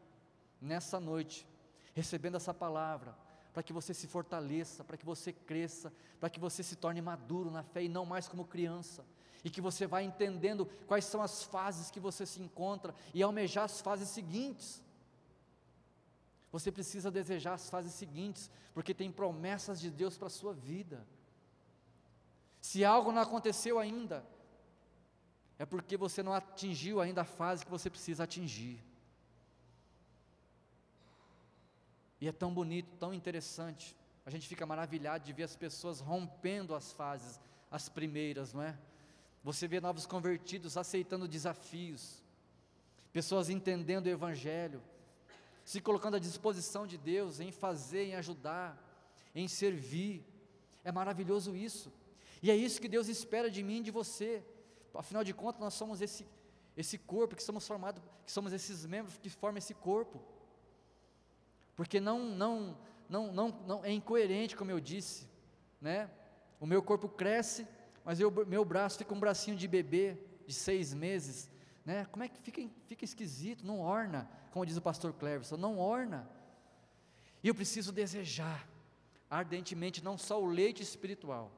nessa 0.61 1.01
noite, 1.01 1.47
recebendo 1.95 2.37
essa 2.37 2.53
palavra, 2.53 3.17
para 3.53 3.63
que 3.63 3.73
você 3.73 3.93
se 3.93 4.07
fortaleça, 4.07 4.83
para 4.83 4.97
que 4.97 5.05
você 5.05 5.33
cresça, 5.33 5.93
para 6.19 6.31
que 6.31 6.41
você 6.41 6.63
se 6.63 6.77
torne 6.77 7.03
maduro 7.03 7.51
na 7.51 7.63
fé 7.63 7.83
e 7.83 7.89
não 7.89 8.07
mais 8.07 8.27
como 8.27 8.47
criança, 8.47 9.05
e 9.45 9.51
que 9.51 9.61
você 9.61 9.87
vai 9.87 10.05
entendendo 10.05 10.67
quais 10.87 11.05
são 11.05 11.21
as 11.21 11.43
fases 11.43 11.91
que 11.91 12.01
você 12.01 12.25
se 12.25 12.41
encontra 12.41 12.95
e 13.13 13.23
almejar 13.23 13.65
as 13.65 13.81
fases 13.81 14.09
seguintes. 14.09 14.83
Você 16.51 16.71
precisa 16.71 17.11
desejar 17.11 17.55
as 17.55 17.69
fases 17.69 17.93
seguintes, 17.93 18.51
porque 18.73 18.95
tem 18.95 19.11
promessas 19.11 19.81
de 19.81 19.91
Deus 19.91 20.17
para 20.17 20.29
a 20.29 20.31
sua 20.31 20.53
vida. 20.53 21.07
Se 22.61 22.85
algo 22.85 23.11
não 23.11 23.23
aconteceu 23.23 23.79
ainda, 23.79 24.25
é 25.63 25.65
porque 25.65 25.97
você 25.97 26.25
não 26.25 26.35
atingiu 26.35 27.01
ainda 27.01 27.21
a 27.21 27.25
fase 27.25 27.65
que 27.65 27.71
você 27.71 27.89
precisa 27.89 28.25
atingir. 28.25 28.83
E 32.21 32.27
é 32.27 32.33
tão 32.33 32.53
bonito, 32.53 32.89
tão 32.99 33.15
interessante. 33.15 33.95
A 34.27 34.31
gente 34.31 34.49
fica 34.49 34.67
maravilhado 34.67 35.25
de 35.25 35.33
ver 35.33 35.45
as 35.45 35.55
pessoas 35.55 36.01
rompendo 36.01 36.75
as 36.75 36.91
fases, 36.91 37.39
as 37.71 37.89
primeiras, 37.89 38.53
não 38.53 38.61
é? 38.61 38.77
Você 39.45 39.69
vê 39.69 39.81
novos 39.81 40.05
convertidos 40.05 40.77
aceitando 40.77 41.29
desafios, 41.29 42.21
pessoas 43.13 43.49
entendendo 43.49 44.07
o 44.07 44.11
Evangelho, 44.11 44.83
se 45.65 45.81
colocando 45.81 46.17
à 46.17 46.19
disposição 46.19 46.89
de 46.89 46.99
Deus 46.99 47.39
em 47.39 47.53
fazer, 47.53 48.07
em 48.07 48.17
ajudar, 48.17 48.77
em 49.33 49.47
servir. 49.47 50.25
É 50.83 50.91
maravilhoso 50.91 51.55
isso. 51.55 51.93
E 52.43 52.51
é 52.51 52.57
isso 52.57 52.81
que 52.81 52.89
Deus 52.89 53.07
espera 53.07 53.49
de 53.49 53.63
mim 53.63 53.79
e 53.79 53.85
de 53.85 53.93
você. 53.93 54.45
Afinal 54.95 55.25
de 55.25 55.33
contas, 55.33 55.61
nós 55.61 55.75
somos 55.75 56.01
esse, 56.01 56.27
esse 56.77 56.99
corpo 56.99 57.37
que 57.37 57.43
somos 57.43 57.67
formados, 57.67 58.03
que 58.25 58.33
somos 58.33 58.53
esses 58.53 58.85
membros 58.87 59.19
que 59.19 59.31
formam 59.31 59.59
esse 59.59 59.75
corpo. 59.75 60.23
Porque 61.75 62.01
não, 62.01 62.19
não, 62.21 62.79
não, 63.09 63.33
não, 63.33 63.49
não 63.67 63.85
é 63.85 63.91
incoerente, 63.91 64.57
como 64.57 64.71
eu 64.71 64.81
disse, 64.81 65.29
né? 65.81 66.11
O 66.61 66.67
meu 66.67 66.83
corpo 66.83 67.09
cresce, 67.09 67.67
mas 68.05 68.21
eu, 68.21 68.31
meu 68.47 68.65
braço 68.65 68.99
fica 68.99 69.15
um 69.15 69.21
bracinho 69.21 69.57
de 69.57 69.67
bebê 69.67 70.17
de 70.47 70.55
seis 70.55 70.93
meses, 70.95 71.51
né? 71.85 72.05
Como 72.07 72.23
é 72.23 72.29
que 72.29 72.41
fica, 72.41 72.63
fica 72.87 73.05
esquisito, 73.05 73.67
não 73.67 73.81
orna, 73.81 74.29
como 74.51 74.67
diz 74.67 74.77
o 74.77 74.83
pastor 74.83 75.13
Cleverson, 75.13 75.57
não 75.57 75.79
orna. 75.79 76.29
E 77.43 77.49
eu 77.49 77.55
preciso 77.55 77.91
desejar 77.91 78.69
ardentemente 79.29 80.05
não 80.05 80.19
só 80.19 80.41
o 80.41 80.47
leite 80.47 80.83
espiritual, 80.83 81.51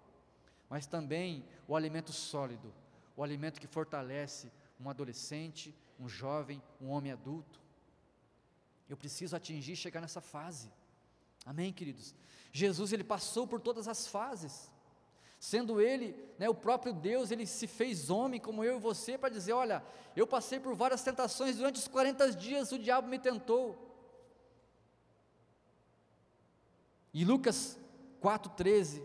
mas 0.70 0.86
também 0.86 1.44
o 1.66 1.74
alimento 1.74 2.12
sólido, 2.12 2.72
o 3.16 3.22
alimento 3.22 3.60
que 3.60 3.66
fortalece 3.66 4.50
um 4.80 4.88
adolescente, 4.88 5.74
um 5.98 6.08
jovem, 6.08 6.62
um 6.80 6.88
homem 6.88 7.12
adulto. 7.12 7.60
Eu 8.88 8.96
preciso 8.96 9.36
atingir, 9.36 9.76
chegar 9.76 10.00
nessa 10.00 10.20
fase. 10.20 10.70
Amém, 11.46 11.72
queridos? 11.72 12.14
Jesus 12.52 12.92
ele 12.92 13.04
passou 13.04 13.46
por 13.46 13.60
todas 13.60 13.88
as 13.88 14.06
fases. 14.06 14.70
Sendo 15.38 15.80
ele, 15.80 16.16
né, 16.38 16.48
o 16.48 16.54
próprio 16.54 16.92
Deus, 16.92 17.30
ele 17.30 17.46
se 17.46 17.66
fez 17.66 18.08
homem 18.08 18.40
como 18.40 18.64
eu 18.64 18.76
e 18.76 18.80
você 18.80 19.18
para 19.18 19.28
dizer, 19.28 19.52
olha, 19.52 19.84
eu 20.16 20.26
passei 20.26 20.58
por 20.58 20.74
várias 20.74 21.02
tentações 21.02 21.56
durante 21.56 21.76
os 21.76 21.88
40 21.88 22.32
dias 22.32 22.72
o 22.72 22.78
diabo 22.78 23.08
me 23.08 23.18
tentou. 23.18 23.78
E 27.12 27.24
Lucas 27.24 27.78
4:13, 28.20 29.02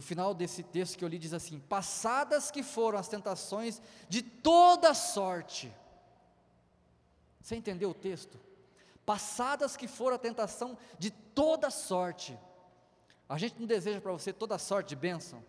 o 0.00 0.02
final 0.02 0.32
desse 0.32 0.62
texto 0.62 0.96
que 0.96 1.04
eu 1.04 1.08
li 1.08 1.18
diz 1.18 1.34
assim: 1.34 1.58
"Passadas 1.60 2.50
que 2.50 2.62
foram 2.62 2.98
as 2.98 3.06
tentações 3.06 3.82
de 4.08 4.22
toda 4.22 4.94
sorte". 4.94 5.70
Você 7.42 7.54
entendeu 7.54 7.90
o 7.90 7.94
texto? 7.94 8.40
Passadas 9.04 9.76
que 9.76 9.86
foram 9.86 10.16
a 10.16 10.18
tentação 10.18 10.78
de 10.98 11.10
toda 11.10 11.68
sorte. 11.68 12.38
A 13.28 13.36
gente 13.36 13.60
não 13.60 13.66
deseja 13.66 14.00
para 14.00 14.12
você 14.12 14.32
toda 14.32 14.58
sorte 14.58 14.88
de 14.88 14.96
bênção. 14.96 15.44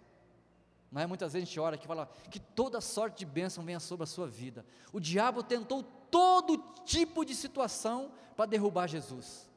Não 0.92 1.02
é? 1.02 1.08
Muitas 1.08 1.32
vezes 1.32 1.48
a 1.48 1.50
gente 1.50 1.60
ora 1.60 1.76
aqui 1.76 1.86
e 1.86 1.88
fala 1.88 2.12
que 2.30 2.40
toda 2.40 2.82
sorte 2.82 3.20
de 3.20 3.26
bênção 3.26 3.64
venha 3.64 3.80
sobre 3.80 4.04
a 4.04 4.08
sua 4.08 4.28
vida. 4.28 4.66
O 4.92 5.00
diabo 5.00 5.42
tentou 5.42 5.82
todo 5.82 6.58
tipo 6.84 7.24
de 7.24 7.34
situação 7.34 8.12
para 8.36 8.46
derrubar 8.46 8.88
Jesus. 8.88 9.50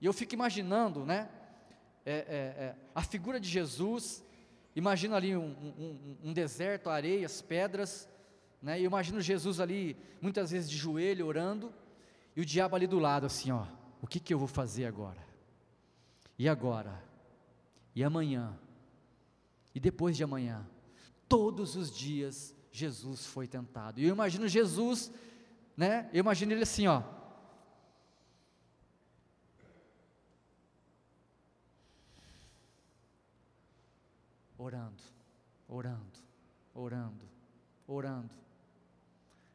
E 0.00 0.06
eu 0.06 0.12
fico 0.14 0.32
imaginando, 0.32 1.04
né? 1.04 1.28
É, 2.04 2.12
é, 2.12 2.16
é, 2.16 2.76
a 2.94 3.02
figura 3.02 3.40
de 3.40 3.48
Jesus, 3.48 4.22
imagino 4.76 5.14
ali 5.14 5.36
um, 5.36 5.50
um, 5.78 6.16
um, 6.24 6.32
deserto, 6.32 6.90
areias, 6.90 7.40
pedras, 7.40 8.08
né? 8.60 8.80
E 8.80 8.84
imagino 8.84 9.20
Jesus 9.20 9.60
ali, 9.60 9.96
muitas 10.20 10.50
vezes 10.50 10.68
de 10.68 10.76
joelho, 10.76 11.26
orando, 11.26 11.72
e 12.36 12.40
o 12.40 12.44
diabo 12.44 12.76
ali 12.76 12.86
do 12.86 12.98
lado, 12.98 13.26
assim, 13.26 13.50
ó, 13.50 13.66
o 14.02 14.06
que, 14.06 14.20
que 14.20 14.34
eu 14.34 14.38
vou 14.38 14.48
fazer 14.48 14.84
agora? 14.84 15.24
E 16.38 16.48
agora? 16.48 17.02
E 17.94 18.02
amanhã? 18.02 18.58
E 19.74 19.80
depois 19.80 20.16
de 20.16 20.24
amanhã? 20.24 20.66
Todos 21.28 21.76
os 21.76 21.90
dias 21.90 22.54
Jesus 22.70 23.24
foi 23.24 23.46
tentado. 23.46 24.00
E 24.00 24.04
eu 24.04 24.12
imagino 24.12 24.48
Jesus, 24.48 25.12
né? 25.76 26.10
Eu 26.12 26.20
imagino 26.20 26.52
ele 26.52 26.64
assim, 26.64 26.86
ó. 26.86 27.02
Orando, 34.64 35.02
orando, 35.68 36.18
orando, 36.74 37.24
orando. 37.86 38.34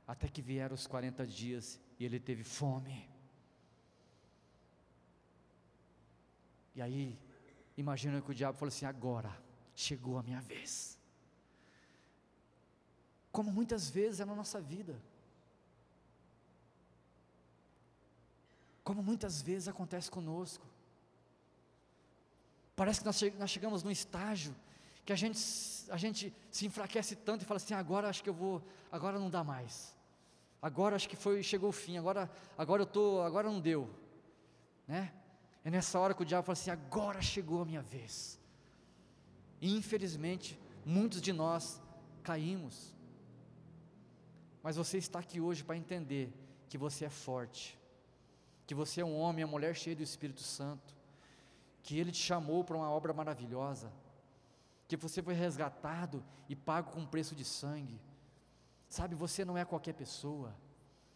Até 0.07 0.27
que 0.27 0.41
vieram 0.41 0.75
os 0.75 0.85
40 0.87 1.25
dias 1.25 1.79
e 1.99 2.05
ele 2.05 2.19
teve 2.19 2.43
fome. 2.43 3.07
E 6.75 6.81
aí 6.81 7.17
Imagina 7.79 8.21
que 8.21 8.29
o 8.29 8.35
diabo 8.35 8.57
falou 8.57 8.67
assim: 8.67 8.85
agora 8.85 9.31
chegou 9.73 10.17
a 10.17 10.23
minha 10.23 10.41
vez. 10.41 10.99
Como 13.31 13.49
muitas 13.49 13.89
vezes 13.89 14.19
é 14.19 14.25
na 14.25 14.35
nossa 14.35 14.59
vida. 14.59 15.01
Como 18.83 19.01
muitas 19.01 19.41
vezes 19.41 19.69
acontece 19.69 20.11
conosco. 20.11 20.65
Parece 22.75 22.99
que 22.99 23.05
nós, 23.05 23.49
chegamos 23.49 23.81
num 23.81 23.91
estágio 23.91 24.53
que 25.05 25.13
a 25.13 25.15
gente, 25.15 25.39
a 25.89 25.97
gente 25.97 26.33
se 26.51 26.65
enfraquece 26.65 27.15
tanto 27.15 27.43
e 27.43 27.45
fala 27.45 27.57
assim: 27.57 27.73
agora 27.73 28.09
acho 28.09 28.23
que 28.23 28.29
eu 28.29 28.33
vou, 28.33 28.61
agora 28.91 29.17
não 29.19 29.29
dá 29.29 29.43
mais. 29.43 29.95
Agora 30.61 30.95
acho 30.95 31.07
que 31.07 31.15
foi, 31.15 31.41
chegou 31.41 31.69
o 31.69 31.73
fim, 31.73 31.97
agora, 31.97 32.29
agora 32.57 32.81
eu 32.81 32.85
tô, 32.85 33.21
agora 33.21 33.49
não 33.49 33.61
deu. 33.61 33.89
Né? 34.87 35.13
É 35.63 35.69
nessa 35.69 35.99
hora 35.99 36.13
que 36.13 36.21
o 36.21 36.25
diabo 36.25 36.45
fala 36.45 36.53
assim: 36.53 36.71
agora 36.71 37.21
chegou 37.21 37.61
a 37.61 37.65
minha 37.65 37.81
vez. 37.81 38.39
E 39.61 39.75
infelizmente, 39.75 40.57
muitos 40.85 41.21
de 41.21 41.33
nós 41.33 41.81
caímos. 42.23 42.93
Mas 44.61 44.75
você 44.75 44.97
está 44.97 45.19
aqui 45.19 45.39
hoje 45.39 45.63
para 45.63 45.77
entender 45.77 46.33
que 46.67 46.77
você 46.77 47.05
é 47.05 47.09
forte, 47.09 47.77
que 48.67 48.75
você 48.75 49.01
é 49.01 49.05
um 49.05 49.17
homem, 49.17 49.43
uma 49.43 49.51
mulher 49.51 49.75
cheia 49.75 49.95
do 49.95 50.03
Espírito 50.03 50.41
Santo, 50.41 50.93
que 51.81 51.97
Ele 51.97 52.11
te 52.11 52.21
chamou 52.21 52.63
para 52.63 52.77
uma 52.77 52.89
obra 52.89 53.13
maravilhosa, 53.13 53.91
que 54.89 54.97
você 54.97 55.21
foi 55.21 55.35
resgatado 55.35 56.25
e 56.49 56.55
pago 56.55 56.91
com 56.91 57.05
preço 57.05 57.35
de 57.35 57.45
sangue. 57.45 58.01
Sabe, 58.89 59.13
você 59.13 59.45
não 59.45 59.55
é 59.55 59.63
qualquer 59.63 59.93
pessoa, 59.93 60.55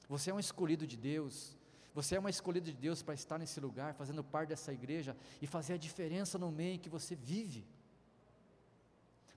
você 0.07 0.29
é 0.29 0.33
um 0.33 0.39
escolhido 0.39 0.85
de 0.85 0.95
Deus, 0.95 1.57
você 1.91 2.15
é 2.15 2.19
uma 2.19 2.29
escolhida 2.29 2.67
de 2.67 2.77
Deus 2.77 3.01
para 3.01 3.15
estar 3.15 3.39
nesse 3.39 3.59
lugar, 3.59 3.95
fazendo 3.95 4.23
parte 4.23 4.49
dessa 4.49 4.71
igreja 4.71 5.17
e 5.41 5.47
fazer 5.47 5.73
a 5.73 5.77
diferença 5.77 6.37
no 6.37 6.51
meio 6.51 6.75
em 6.75 6.79
que 6.79 6.87
você 6.87 7.15
vive. 7.15 7.65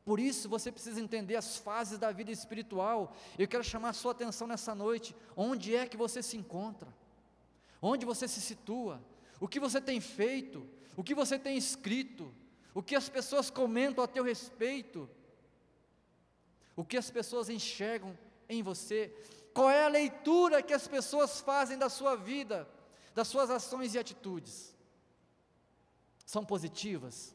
Por 0.05 0.21
isso 0.21 0.51
você 0.51 0.71
precisa 0.71 1.01
entender 1.01 1.37
as 1.37 1.57
fases 1.57 1.99
da 1.99 2.13
vida 2.13 2.31
espiritual. 2.31 3.17
Eu 3.39 3.49
quero 3.49 3.65
chamar 3.65 3.89
a 3.89 3.95
sua 3.95 4.13
atenção 4.13 4.47
nessa 4.47 4.75
noite. 4.75 5.17
Onde 5.35 5.75
é 5.75 5.87
que 5.87 5.97
você 5.97 6.23
se 6.23 6.37
encontra? 6.37 6.95
Onde 7.81 8.05
você 8.05 8.29
se 8.29 8.41
situa? 8.43 9.03
O 9.41 9.49
que 9.49 9.59
você 9.59 9.81
tem 9.81 9.99
feito? 9.99 10.69
O 10.95 11.03
que 11.03 11.15
você 11.15 11.39
tem 11.39 11.57
escrito? 11.57 12.33
O 12.77 12.83
que 12.83 12.95
as 12.95 13.09
pessoas 13.09 13.49
comentam 13.51 14.05
a 14.05 14.07
teu 14.07 14.23
respeito? 14.23 15.09
O 16.77 16.85
que 16.85 16.99
as 16.99 17.11
pessoas 17.11 17.49
enxergam 17.49 18.17
em 18.49 18.63
você? 18.63 19.01
Qual 19.55 19.71
é 19.71 19.85
a 19.85 19.89
leitura 19.89 20.63
que 20.63 20.75
as 20.75 20.87
pessoas 20.87 21.41
fazem 21.41 21.79
da 21.79 21.89
sua 21.89 22.15
vida, 22.15 22.69
das 23.15 23.29
suas 23.29 23.49
ações 23.51 23.95
e 23.95 23.99
atitudes? 23.99 24.77
São 26.27 26.45
positivas? 26.45 27.35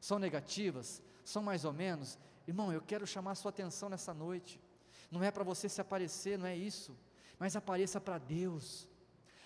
São 0.00 0.18
negativas? 0.18 1.02
são 1.24 1.42
mais 1.42 1.64
ou 1.64 1.72
menos. 1.72 2.18
Irmão, 2.46 2.72
eu 2.72 2.82
quero 2.82 3.06
chamar 3.06 3.32
a 3.32 3.34
sua 3.34 3.48
atenção 3.48 3.88
nessa 3.88 4.12
noite. 4.12 4.60
Não 5.10 5.22
é 5.22 5.30
para 5.30 5.42
você 5.42 5.68
se 5.68 5.80
aparecer, 5.80 6.38
não 6.38 6.46
é 6.46 6.56
isso. 6.56 6.96
Mas 7.38 7.56
apareça 7.56 8.00
para 8.00 8.18
Deus. 8.18 8.86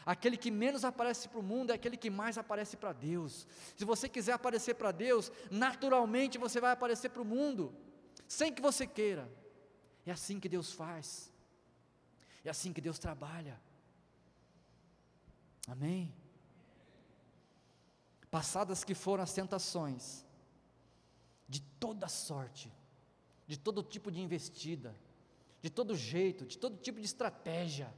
Aquele 0.08 0.38
que 0.38 0.50
menos 0.50 0.86
aparece 0.86 1.28
para 1.28 1.38
o 1.38 1.42
mundo 1.42 1.70
é 1.70 1.74
aquele 1.74 1.94
que 1.94 2.08
mais 2.08 2.38
aparece 2.38 2.78
para 2.78 2.94
Deus. 2.94 3.46
Se 3.76 3.84
você 3.84 4.08
quiser 4.08 4.32
aparecer 4.32 4.72
para 4.72 4.90
Deus, 4.90 5.30
naturalmente 5.50 6.38
você 6.38 6.62
vai 6.62 6.72
aparecer 6.72 7.10
para 7.10 7.20
o 7.20 7.26
mundo, 7.26 7.74
sem 8.26 8.50
que 8.50 8.62
você 8.62 8.86
queira. 8.86 9.30
É 10.06 10.10
assim 10.10 10.40
que 10.40 10.48
Deus 10.48 10.72
faz. 10.72 11.30
É 12.42 12.48
assim 12.48 12.72
que 12.72 12.80
Deus 12.80 12.98
trabalha. 12.98 13.60
Amém? 15.66 16.10
Passadas 18.30 18.84
que 18.84 18.94
foram 18.94 19.22
as 19.22 19.34
tentações, 19.34 20.24
de 21.46 21.60
toda 21.60 22.08
sorte, 22.08 22.72
de 23.46 23.58
todo 23.58 23.82
tipo 23.82 24.10
de 24.10 24.22
investida, 24.22 24.96
de 25.60 25.68
todo 25.68 25.94
jeito, 25.94 26.46
de 26.46 26.56
todo 26.56 26.78
tipo 26.78 26.98
de 26.98 27.04
estratégia. 27.04 27.94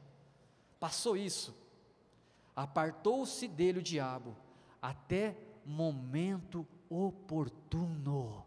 Passou 0.80 1.16
isso, 1.16 1.54
apartou-se 2.62 3.48
dele 3.48 3.78
o 3.78 3.82
diabo, 3.82 4.36
até 4.82 5.34
momento 5.64 6.66
oportuno. 6.90 8.44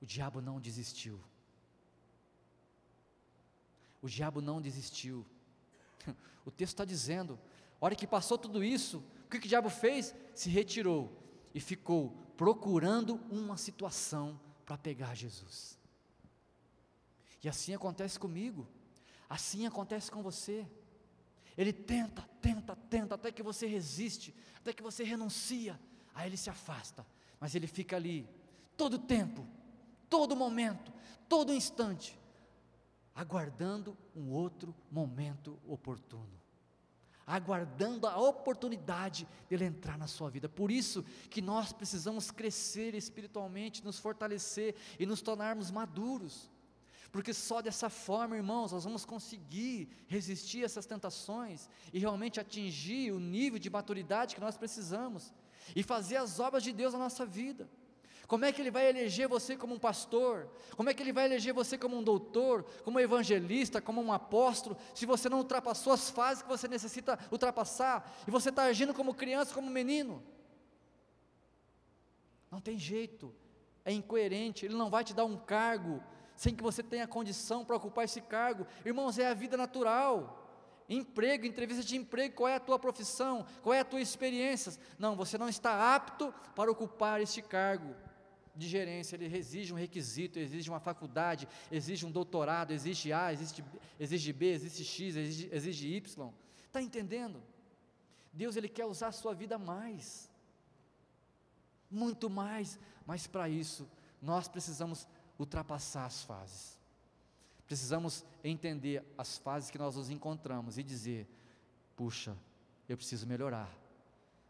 O 0.00 0.06
diabo 0.06 0.40
não 0.40 0.60
desistiu. 0.60 1.20
O 4.00 4.08
diabo 4.08 4.40
não 4.40 4.60
desistiu. 4.60 5.26
O 6.46 6.50
texto 6.50 6.72
está 6.74 6.84
dizendo: 6.84 7.38
a 7.78 7.84
hora 7.84 7.94
que 7.94 8.06
passou 8.06 8.38
tudo 8.38 8.64
isso, 8.64 9.04
o 9.26 9.28
que, 9.28 9.38
que 9.38 9.46
o 9.46 9.48
diabo 9.48 9.68
fez? 9.68 10.14
Se 10.34 10.48
retirou 10.48 11.12
e 11.52 11.60
ficou 11.60 12.16
procurando 12.38 13.16
uma 13.30 13.58
situação 13.58 14.40
para 14.64 14.78
pegar 14.78 15.14
Jesus. 15.14 15.78
E 17.42 17.48
assim 17.50 17.74
acontece 17.74 18.18
comigo, 18.18 18.66
assim 19.28 19.66
acontece 19.66 20.10
com 20.10 20.22
você. 20.22 20.66
Ele 21.58 21.72
tenta, 21.72 22.22
tenta, 22.40 22.74
tenta, 22.88 23.16
até 23.16 23.32
que 23.32 23.42
você 23.42 23.66
resiste, 23.66 24.34
até 24.56 24.72
que 24.72 24.82
você 24.82 25.04
renuncia, 25.04 25.78
aí 26.14 26.28
ele 26.28 26.36
se 26.36 26.48
afasta, 26.48 27.04
mas 27.40 27.54
ele 27.54 27.66
fica 27.66 27.96
ali, 27.96 28.26
todo 28.76 28.98
tempo, 28.98 29.46
todo 30.08 30.36
momento, 30.36 30.92
todo 31.28 31.52
instante, 31.52 32.18
aguardando 33.14 33.98
um 34.14 34.30
outro 34.30 34.74
momento 34.90 35.58
oportuno 35.66 36.38
aguardando 37.28 38.06
a 38.06 38.18
oportunidade 38.18 39.28
dele 39.50 39.66
entrar 39.66 39.98
na 39.98 40.06
sua 40.06 40.30
vida. 40.30 40.48
Por 40.48 40.70
isso 40.70 41.04
que 41.28 41.42
nós 41.42 41.74
precisamos 41.74 42.30
crescer 42.30 42.94
espiritualmente, 42.94 43.84
nos 43.84 43.98
fortalecer 43.98 44.74
e 44.98 45.04
nos 45.04 45.20
tornarmos 45.20 45.70
maduros. 45.70 46.50
Porque 47.10 47.32
só 47.32 47.62
dessa 47.62 47.88
forma, 47.88 48.36
irmãos, 48.36 48.72
nós 48.72 48.84
vamos 48.84 49.04
conseguir 49.04 49.88
resistir 50.06 50.62
a 50.62 50.66
essas 50.66 50.84
tentações 50.84 51.68
e 51.92 51.98
realmente 51.98 52.38
atingir 52.38 53.12
o 53.12 53.18
nível 53.18 53.58
de 53.58 53.70
maturidade 53.70 54.34
que 54.34 54.40
nós 54.40 54.58
precisamos 54.58 55.32
e 55.74 55.82
fazer 55.82 56.16
as 56.16 56.38
obras 56.38 56.62
de 56.62 56.72
Deus 56.72 56.92
na 56.92 56.98
nossa 56.98 57.24
vida. 57.24 57.68
Como 58.26 58.44
é 58.44 58.52
que 58.52 58.60
Ele 58.60 58.70
vai 58.70 58.86
eleger 58.90 59.26
você 59.26 59.56
como 59.56 59.74
um 59.74 59.78
pastor? 59.78 60.50
Como 60.76 60.90
é 60.90 60.92
que 60.92 61.02
Ele 61.02 61.14
vai 61.14 61.24
eleger 61.24 61.54
você 61.54 61.78
como 61.78 61.96
um 61.96 62.02
doutor, 62.02 62.62
como 62.84 62.98
um 62.98 63.00
evangelista, 63.00 63.80
como 63.80 64.02
um 64.02 64.12
apóstolo, 64.12 64.76
se 64.94 65.06
você 65.06 65.30
não 65.30 65.38
ultrapassou 65.38 65.94
as 65.94 66.10
fases 66.10 66.42
que 66.42 66.48
você 66.48 66.68
necessita 66.68 67.18
ultrapassar, 67.32 68.14
e 68.26 68.30
você 68.30 68.50
está 68.50 68.64
agindo 68.64 68.92
como 68.92 69.14
criança, 69.14 69.54
como 69.54 69.70
menino? 69.70 70.22
Não 72.50 72.60
tem 72.60 72.78
jeito, 72.78 73.34
é 73.82 73.92
incoerente, 73.92 74.66
Ele 74.66 74.74
não 74.74 74.90
vai 74.90 75.04
te 75.04 75.14
dar 75.14 75.24
um 75.24 75.38
cargo, 75.38 76.02
sem 76.38 76.54
que 76.54 76.62
você 76.62 76.84
tenha 76.84 77.04
condição 77.08 77.64
para 77.64 77.74
ocupar 77.74 78.04
esse 78.04 78.20
cargo. 78.20 78.64
Irmãos, 78.86 79.18
é 79.18 79.26
a 79.26 79.34
vida 79.34 79.56
natural 79.56 80.46
emprego, 80.88 81.44
entrevista 81.44 81.84
de 81.84 81.96
emprego, 81.96 82.36
qual 82.36 82.48
é 82.48 82.54
a 82.54 82.60
tua 82.60 82.78
profissão, 82.78 83.44
qual 83.60 83.74
é 83.74 83.80
a 83.80 83.84
tua 83.84 84.00
experiência. 84.00 84.72
Não, 84.98 85.16
você 85.16 85.36
não 85.36 85.48
está 85.48 85.94
apto 85.94 86.32
para 86.54 86.70
ocupar 86.70 87.20
este 87.20 87.42
cargo 87.42 87.94
de 88.56 88.66
gerência, 88.66 89.16
ele 89.16 89.26
exige 89.36 89.74
um 89.74 89.76
requisito, 89.76 90.38
exige 90.38 90.70
uma 90.70 90.80
faculdade, 90.80 91.46
exige 91.70 92.06
um 92.06 92.10
doutorado, 92.10 92.72
exige 92.72 93.12
A, 93.12 93.32
exige, 93.32 93.62
exige 94.00 94.32
B, 94.32 94.52
exige 94.52 94.84
X, 94.84 95.16
exige, 95.16 95.48
exige 95.52 95.88
Y. 95.88 96.32
Está 96.66 96.80
entendendo? 96.80 97.42
Deus 98.32 98.56
ele 98.56 98.68
quer 98.68 98.86
usar 98.86 99.08
a 99.08 99.12
sua 99.12 99.34
vida 99.34 99.58
mais, 99.58 100.30
muito 101.90 102.30
mais, 102.30 102.78
mas 103.04 103.26
para 103.26 103.48
isso 103.48 103.88
nós 104.20 104.48
precisamos 104.48 105.06
ultrapassar 105.38 106.06
as 106.06 106.22
fases. 106.22 106.78
Precisamos 107.66 108.24
entender 108.42 109.04
as 109.16 109.38
fases 109.38 109.70
que 109.70 109.78
nós 109.78 109.94
nos 109.94 110.10
encontramos 110.10 110.78
e 110.78 110.82
dizer: 110.82 111.28
puxa, 111.94 112.36
eu 112.88 112.96
preciso 112.96 113.26
melhorar. 113.26 113.70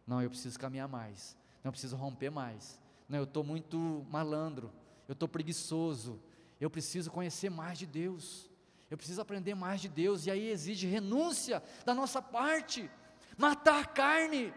Não, 0.06 0.22
eu 0.22 0.30
preciso 0.30 0.58
caminhar 0.58 0.88
mais. 0.88 1.36
Não, 1.62 1.68
eu 1.68 1.72
preciso 1.72 1.96
romper 1.96 2.30
mais. 2.30 2.80
Não, 3.08 3.18
eu 3.18 3.24
estou 3.24 3.42
muito 3.42 4.06
malandro, 4.10 4.72
eu 5.06 5.12
estou 5.12 5.28
preguiçoso, 5.28 6.20
eu 6.60 6.70
preciso 6.70 7.10
conhecer 7.10 7.50
mais 7.50 7.78
de 7.78 7.86
Deus, 7.86 8.48
eu 8.90 8.96
preciso 8.96 9.20
aprender 9.20 9.54
mais 9.54 9.80
de 9.80 9.88
Deus, 9.88 10.26
e 10.26 10.30
aí 10.30 10.48
exige 10.48 10.86
renúncia 10.86 11.62
da 11.84 11.94
nossa 11.94 12.22
parte, 12.22 12.90
matar 13.36 13.82
a 13.82 13.86
carne. 13.86 14.54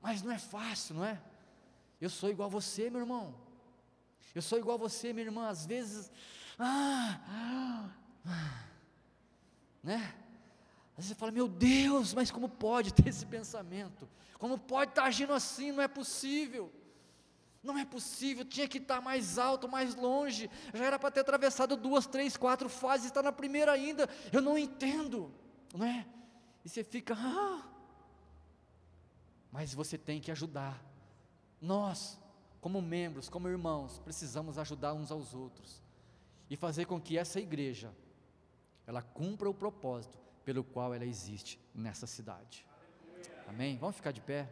Mas 0.00 0.22
não 0.22 0.30
é 0.30 0.38
fácil, 0.38 0.94
não 0.96 1.04
é? 1.04 1.20
Eu 2.00 2.08
sou 2.08 2.30
igual 2.30 2.48
a 2.48 2.52
você, 2.52 2.88
meu 2.88 3.00
irmão. 3.00 3.34
Eu 4.34 4.42
sou 4.42 4.58
igual 4.58 4.76
a 4.76 4.78
você, 4.78 5.12
minha 5.12 5.26
irmã. 5.26 5.48
Às 5.48 5.66
vezes, 5.66 6.10
ah, 6.58 7.20
ah, 8.26 8.64
né? 9.82 10.14
Às 10.96 11.04
vezes 11.04 11.08
você 11.10 11.14
fala, 11.14 11.32
meu 11.32 11.48
Deus, 11.48 12.12
mas 12.14 12.30
como 12.30 12.48
pode 12.48 12.92
ter 12.92 13.08
esse 13.08 13.24
pensamento? 13.24 14.08
Como 14.38 14.58
pode 14.58 14.90
estar 14.90 15.04
agindo 15.04 15.32
assim? 15.32 15.72
Não 15.72 15.82
é 15.82 15.88
possível. 15.88 16.72
Não 17.62 17.76
é 17.76 17.84
possível, 17.84 18.44
tinha 18.44 18.68
que 18.68 18.78
estar 18.78 19.00
mais 19.00 19.36
alto, 19.36 19.68
mais 19.68 19.94
longe. 19.94 20.48
Já 20.72 20.84
era 20.84 20.98
para 20.98 21.10
ter 21.10 21.20
atravessado 21.20 21.76
duas, 21.76 22.06
três, 22.06 22.36
quatro 22.36 22.68
fases, 22.68 23.06
está 23.06 23.22
na 23.22 23.32
primeira 23.32 23.72
ainda. 23.72 24.08
Eu 24.32 24.40
não 24.40 24.56
entendo, 24.56 25.32
não 25.74 25.84
é? 25.84 26.06
E 26.64 26.68
você 26.68 26.84
fica, 26.84 27.14
ah. 27.14 27.62
Mas 29.50 29.74
você 29.74 29.98
tem 29.98 30.20
que 30.20 30.30
ajudar 30.30 30.80
Nós, 31.60 32.18
como 32.60 32.82
membros, 32.82 33.28
como 33.28 33.48
irmãos, 33.48 33.98
precisamos 33.98 34.58
ajudar 34.58 34.94
uns 34.94 35.10
aos 35.10 35.34
outros 35.34 35.82
e 36.50 36.56
fazer 36.56 36.86
com 36.86 37.00
que 37.00 37.16
essa 37.16 37.40
igreja 37.40 37.92
ela 38.86 39.02
cumpra 39.02 39.48
o 39.48 39.54
propósito 39.54 40.18
pelo 40.44 40.64
qual 40.64 40.94
ela 40.94 41.04
existe 41.04 41.60
nessa 41.74 42.06
cidade. 42.06 42.66
Amém? 43.46 43.76
Vamos 43.76 43.96
ficar 43.96 44.12
de 44.12 44.20
pé? 44.20 44.48